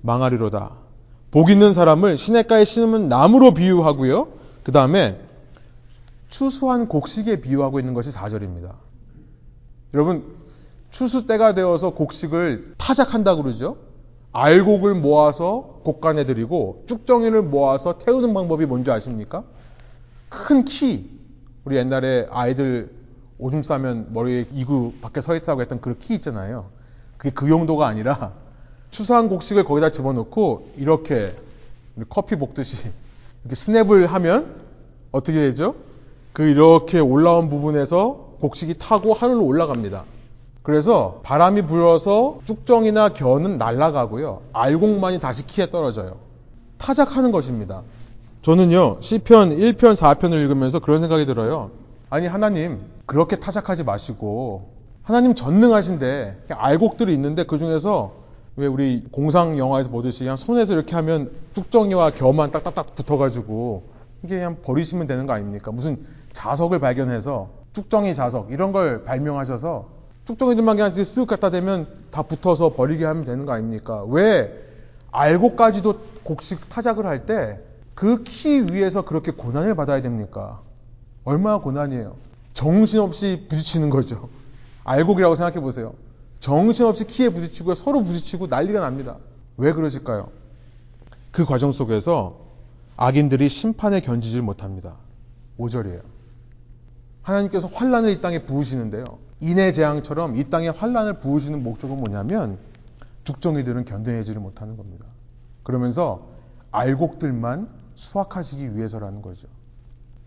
[0.03, 0.71] 망하리로다.
[1.33, 4.29] 복 있는 사람을 시냇가에 심은 나무로 비유하고요.
[4.63, 5.28] 그 다음에
[6.39, 8.75] 추수한 곡식에 비유하고 있는 것이 4절입니다.
[9.93, 10.37] 여러분,
[10.89, 13.77] 추수 때가 되어서 곡식을 타작한다고 그러죠?
[14.31, 19.43] 알곡을 모아서 곡간에 들이고 쭉정이를 모아서 태우는 방법이 뭔지 아십니까?
[20.29, 21.11] 큰 키.
[21.65, 22.95] 우리 옛날에 아이들
[23.39, 26.67] 오줌 싸면 머리에 이구 밖에 서 있다고 했던 그 키 있잖아요.
[27.17, 28.33] 그게 그 용도가 아니라
[28.91, 31.35] 추수한 곡식을 거기다 집어넣고 이렇게
[32.09, 32.87] 커피 볶듯이
[33.43, 34.55] 이렇게 스냅을 하면
[35.11, 35.88] 어떻게 되죠?
[36.33, 40.05] 그 이렇게 올라온 부분에서 곡식이 타고 하늘로 올라갑니다.
[40.63, 44.43] 그래서 바람이 불어서 쭉정이나 겨는 날아가고요.
[44.53, 46.17] 알곡만이 다시 키에 떨어져요.
[46.77, 47.83] 타작하는 것입니다.
[48.43, 51.71] 저는요, 시편 1편, 4편을 읽으면서 그런 생각이 들어요.
[52.11, 54.69] 아니, 하나님, 그렇게 타작하지 마시고,
[55.03, 58.13] 하나님 전능하신데, 알곡들이 있는데 그 중에서
[58.59, 63.85] 왜 우리 공상 영화에서 보듯이 그냥 손에서 이렇게 하면 쭉정이와 겨만 딱딱딱 붙어가지고
[64.25, 65.71] 이게 그냥 버리시면 되는 거 아닙니까?
[65.71, 66.05] 무슨
[66.43, 69.89] 자석을 발견해서 쭉정이 자석 이런 걸 발명하셔서
[70.25, 74.05] 쭉정이들만 그냥 쓱 갖다 대면 다 붙어서 버리게 하면 되는 거 아닙니까?
[74.05, 74.53] 왜
[75.11, 77.59] 알고까지도 곡식 타작을 할 때
[77.97, 80.61] 그 키 위에서 그렇게 고난을 받아야 됩니까?
[81.25, 82.15] 얼마나 고난이에요.
[82.55, 84.29] 정신없이 부딪히는 거죠.
[84.85, 85.95] 알곡이라고 생각해 보세요.
[86.39, 89.17] 정신없이 키에 부딪히고 서로 부딪히고 난리가 납니다.
[89.57, 90.29] 왜 그러실까요?
[91.33, 92.37] 그 과정 속에서
[92.97, 94.95] 악인들이 심판에 견지질 못합니다.
[95.59, 96.18] 5절이에요.
[97.29, 99.05] 하나님께서 환란을 이 땅에 부으시는데요.
[99.41, 102.59] 인해 재앙처럼 이 땅에 환란을 부으시는 목적은 뭐냐면
[103.25, 105.05] 죽정이들은 견뎌내지를 못하는 겁니다.
[105.63, 106.29] 그러면서
[106.71, 109.47] 알곡들만 수확하시기 위해서라는 거죠.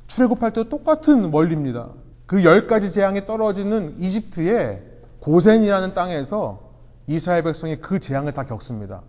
[0.07, 1.89] 출애굽할 때 똑같은 원리입니다.
[2.27, 4.81] 그 열 가지 재앙이 떨어지는 이집트의
[5.19, 6.71] 고센이라는 땅에서
[7.07, 9.01] 이스라엘 백성이 그 재앙을 다 겪습니다.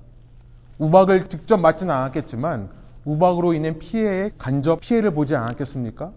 [0.78, 2.70] 우박을 직접 맞지는 않았겠지만
[3.04, 6.12] 우박으로 인한 피해에 간접 피해를 보지 않았겠습니까?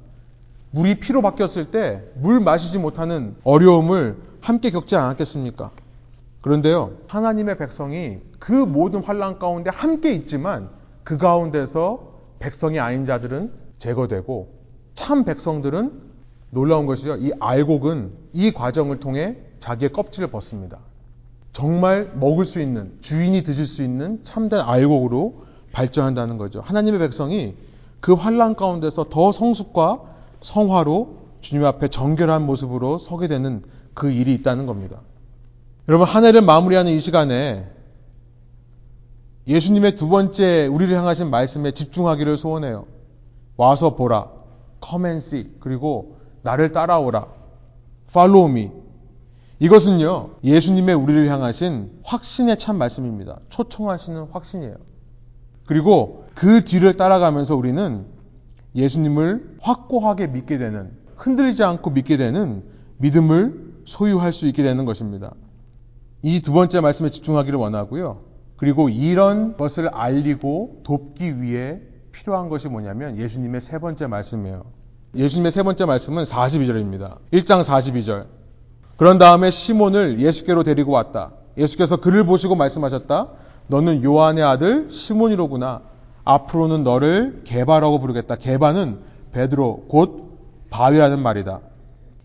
[0.75, 5.71] 물이 피로 바뀌었을 때 물 마시지 못하는 어려움을 함께 겪지 않았겠습니까?
[6.41, 10.69] 그런데요, 하나님의 백성이 그 모든 환란 가운데 함께 있지만
[11.03, 14.49] 그 가운데서 백성이 아닌 자들은 제거되고
[14.95, 15.91] 참 백성들은
[16.51, 17.15] 놀라운 것이요.
[17.17, 20.79] 이 알곡은 이 과정을 통해 자기의 껍질을 벗습니다.
[21.53, 26.59] 정말 먹을 수 있는 주인이 드실 수 있는 참된 알곡으로 발전한다는 거죠.
[26.59, 27.55] 하나님의 백성이
[28.01, 30.14] 그 환란 가운데서 더 성숙과
[30.45, 33.63] 성화로 주님 앞에 정결한 모습으로 서게 되는
[33.95, 35.01] 그 일이 있다는 겁니다.
[35.87, 37.67] 여러분 한 해를 마무리하는 이 시간에
[39.47, 42.85] 예수님의 두 번째 우리를 향하신 말씀에 집중하기를 소원해요.
[43.57, 44.29] 와서 보라.
[44.87, 45.51] come and see.
[45.59, 47.25] 그리고 나를 따라오라.
[48.07, 48.71] follow me.
[49.59, 53.39] 이것은요, 예수님의 우리를 향하신 확신의 참 말씀입니다.
[53.49, 54.75] 초청하시는 확신이에요.
[55.65, 58.14] 그리고 그 뒤를 따라가면서 우리는
[58.75, 62.63] 예수님을 확고하게 믿게 되는, 흔들리지 않고 믿게 되는
[62.97, 65.33] 믿음을 소유할 수 있게 되는 것입니다.
[66.21, 68.21] 이 두 번째 말씀에 집중하기를 원하고요.
[68.57, 71.79] 그리고 이런 것을 알리고 돕기 위해
[72.11, 74.63] 필요한 것이 뭐냐면 예수님의 세 번째 말씀이에요.
[75.15, 77.17] 예수님의 세 번째 말씀은 42절입니다.
[77.31, 78.25] 1장 42절.
[78.97, 81.31] 그런 다음에 시몬을 예수께로 데리고 왔다.
[81.57, 83.27] 예수께서 그를 보시고 말씀하셨다.
[83.67, 85.81] 너는 요한의 아들 시몬이로구나.
[86.25, 88.35] 앞으로는 너를 개바라고 부르겠다.
[88.35, 88.99] 개바는
[89.31, 90.37] 베드로 곧
[90.71, 91.61] 바위라는 말이다.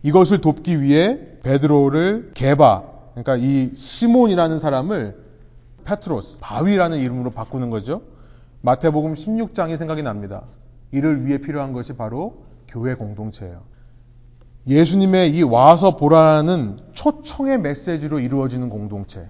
[0.03, 2.83] 이것을 돕기 위해 베드로를 게바,
[3.15, 5.17] 그러니까 이 시몬이라는 사람을
[5.85, 8.03] 페트로스, 바위라는 이름으로 바꾸는 거죠.
[8.63, 10.43] 마태복음 16장이 생각이 납니다.
[10.93, 13.63] 이를 위해 필요한 것이 바로 교회 공동체예요.
[14.67, 19.29] 예수님의 이 와서 보라는 초청의 메시지로 이루어지는 공동체.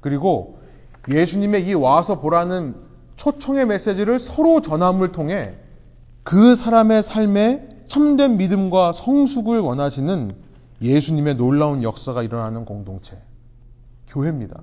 [0.00, 0.60] 그리고
[1.08, 2.87] 예수님의 이 와서 보라는
[3.32, 5.54] 초청의 메시지를 서로 전함을 통해
[6.22, 10.32] 그 사람의 삶에 참된 믿음과 성숙을 원하시는
[10.80, 13.18] 예수님의 놀라운 역사가 일어나는 공동체.
[14.08, 14.60] 교회입니다.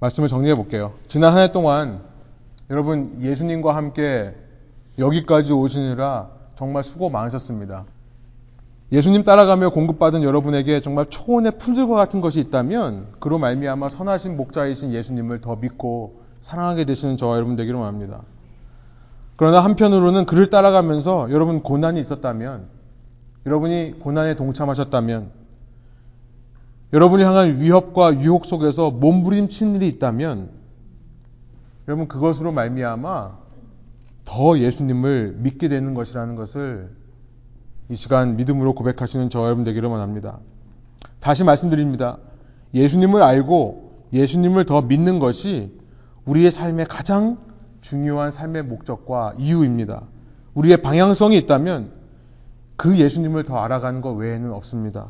[0.00, 0.94] 말씀을 정리해 볼게요.
[1.08, 2.00] 지난 한 해 동안
[2.70, 4.34] 여러분 예수님과 함께
[4.98, 7.84] 여기까지 오시느라 정말 수고 많으셨습니다.
[8.92, 15.40] 예수님 따라가며 공급받은 여러분에게 정말 초원의 풀들과 같은 것이 있다면 그로 말미암아 선하신 목자이신 예수님을
[15.40, 18.22] 더 믿고 사랑하게 되시는 저와 여러분 되기를 원합니다.
[19.36, 22.68] 그러나 한편으로는 그를 따라가면서 여러분 고난이 있었다면
[23.44, 25.30] 여러분이 고난에 동참하셨다면
[26.92, 30.50] 여러분이 향한 위협과 유혹 속에서 몸부림친 일이 있다면
[31.88, 33.46] 여러분 그것으로 말미암아
[34.24, 36.90] 더 예수님을 믿게 되는 것이라는 것을
[37.88, 40.38] 이 시간 믿음으로 고백하시는 저 여러분 되기를 원합니다.
[41.20, 42.18] 다시 말씀드립니다.
[42.74, 45.75] 예수님을 알고 예수님을 더 믿는 것이
[46.26, 47.38] 우리의 삶의 가장
[47.80, 50.02] 중요한 삶의 목적과 이유입니다.
[50.54, 51.92] 우리의 방향성이 있다면
[52.76, 55.08] 그 예수님을 더 알아가는 것 외에는 없습니다.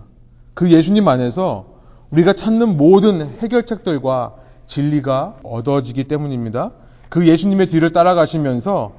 [0.55, 1.75] 그 예수님 안에서
[2.11, 4.35] 우리가 찾는 모든 해결책들과
[4.67, 6.73] 진리가 얻어지기 때문입니다.
[7.09, 8.93] 그 예수님의 뒤를 따라가시면서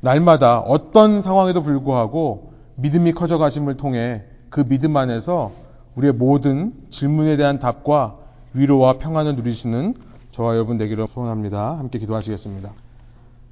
[0.00, 5.52] 날마다 어떤 상황에도 불구하고 믿음이 커져가심을 통해 그 믿음 안에서
[5.94, 8.16] 우리의 모든 질문에 대한 답과
[8.54, 9.94] 위로와 평안을 누리시는
[10.32, 11.76] 저와 여러분 되기를 소원합니다.
[11.78, 12.70] 함께 기도하시겠습니다.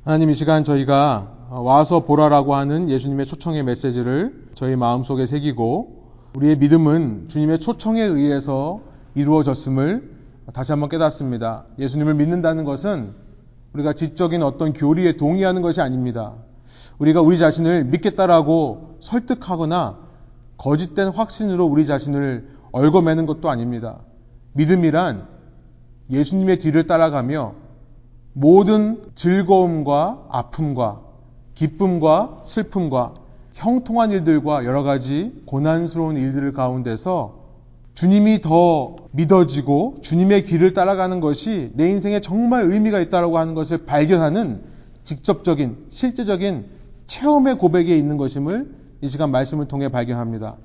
[0.05, 6.05] 하나님 이 시간 저희가 와서 보라라고 하는 예수님의 초청의 메시지를 저희 마음속에 새기고
[6.37, 8.81] 우리의 믿음은 주님의 초청에 의해서
[9.17, 10.19] 이루어졌음을
[10.55, 11.65] 다시 한번 깨닫습니다.
[11.81, 13.13] 예수님을 믿는다는 것은
[13.73, 16.35] 우리가 지적인 어떤 교리에 동의하는 것이 아닙니다.
[16.99, 19.99] 우리가 우리 자신을 믿겠다라고 설득하거나
[20.59, 23.99] 거짓된 확신으로 우리 자신을 얽어매는 것도 아닙니다.
[24.53, 25.38] 믿음이란
[26.11, 27.55] 예수님의 뒤를 따라가며
[28.33, 31.01] 모든 즐거움과 아픔과
[31.55, 33.15] 기쁨과 슬픔과
[33.55, 37.39] 형통한 일들과 여러 가지 고난스러운 일들 가운데서
[37.95, 44.63] 주님이 더 믿어지고 주님의 길을 따라가는 것이 내 인생에 정말 의미가 있다고 하는 것을 발견하는
[45.03, 46.67] 직접적인 실제적인
[47.07, 50.57] 체험의 고백에 있는 것임을 이 시간 말씀을 통해 발견합니다.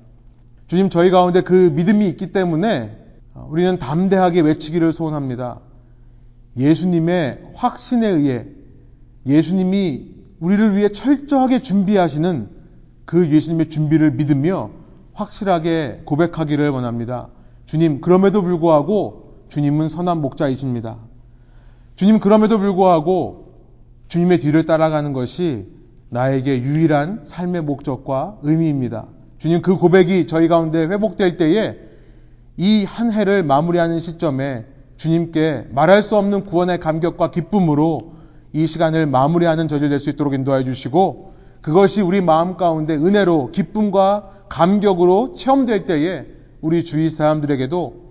[0.68, 3.03] 주님 저희 가운데 그 믿음이 있기 때문에
[3.34, 5.60] 우리는 담대하게 외치기를 소원합니다.
[6.56, 8.46] 예수님의 확신에 의해
[9.26, 12.48] 예수님이 우리를 위해 철저하게 준비하시는
[13.04, 14.70] 그 예수님의 준비를 믿으며
[15.14, 17.28] 확실하게 고백하기를 원합니다.
[17.66, 20.98] 주님, 그럼에도 불구하고 주님은 선한 목자이십니다.
[21.96, 23.54] 주님, 그럼에도 불구하고
[24.08, 25.66] 주님의 뒤를 따라가는 것이
[26.10, 29.06] 나에게 유일한 삶의 목적과 의미입니다.
[29.38, 31.78] 주님, 그 고백이 저희 가운데 회복될 때에
[32.56, 38.14] 이 한 해를 마무리하는 시점에 주님께 말할 수 없는 구원의 감격과 기쁨으로
[38.52, 44.30] 이 시간을 마무리하는 저질 될 수 있도록 인도해 주시고 그것이 우리 마음 가운데 은혜로 기쁨과
[44.48, 46.26] 감격으로 체험될 때에
[46.60, 48.04] 우리 주위 사람들에게도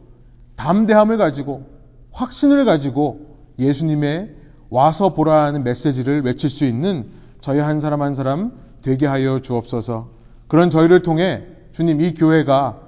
[0.58, 1.64] 담대함을 가지고
[2.12, 4.36] 확신을 가지고 예수님의
[4.70, 7.06] 와서 보라는 메시지를 외칠 수 있는
[7.40, 10.10] 저희 한 사람 한 사람 되게 하여 주옵소서.
[10.48, 12.82] 그런 저희를 통해 주님 이 교회가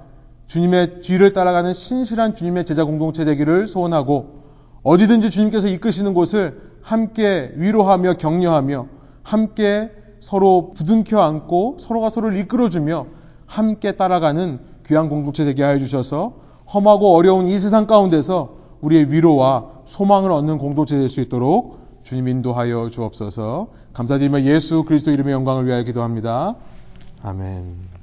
[0.46, 4.44] 주님의 뒤를 따라가는 신실한 주님의 제자 공동체 되기를 소원하고
[4.82, 8.86] 어디든지 주님께서 이끄시는 곳을 함께 위로하며 격려하며
[9.22, 9.90] 함께
[10.20, 13.06] 서로 부둥켜 안고 서로가 서로를 이끌어주며
[13.46, 16.34] 함께 따라가는 귀한 공동체 되게 하여 주셔서
[16.72, 22.88] 험하고 어려운 이 세상 가운데서 우리의 위로와 소망을 얻는 공동체 될 수 있도록 주님 인도하여
[22.90, 26.54] 주옵소서 감사드리며 예수 그리스도 이름의 영광을 위하여 기도합니다.
[27.22, 27.95] 아멘.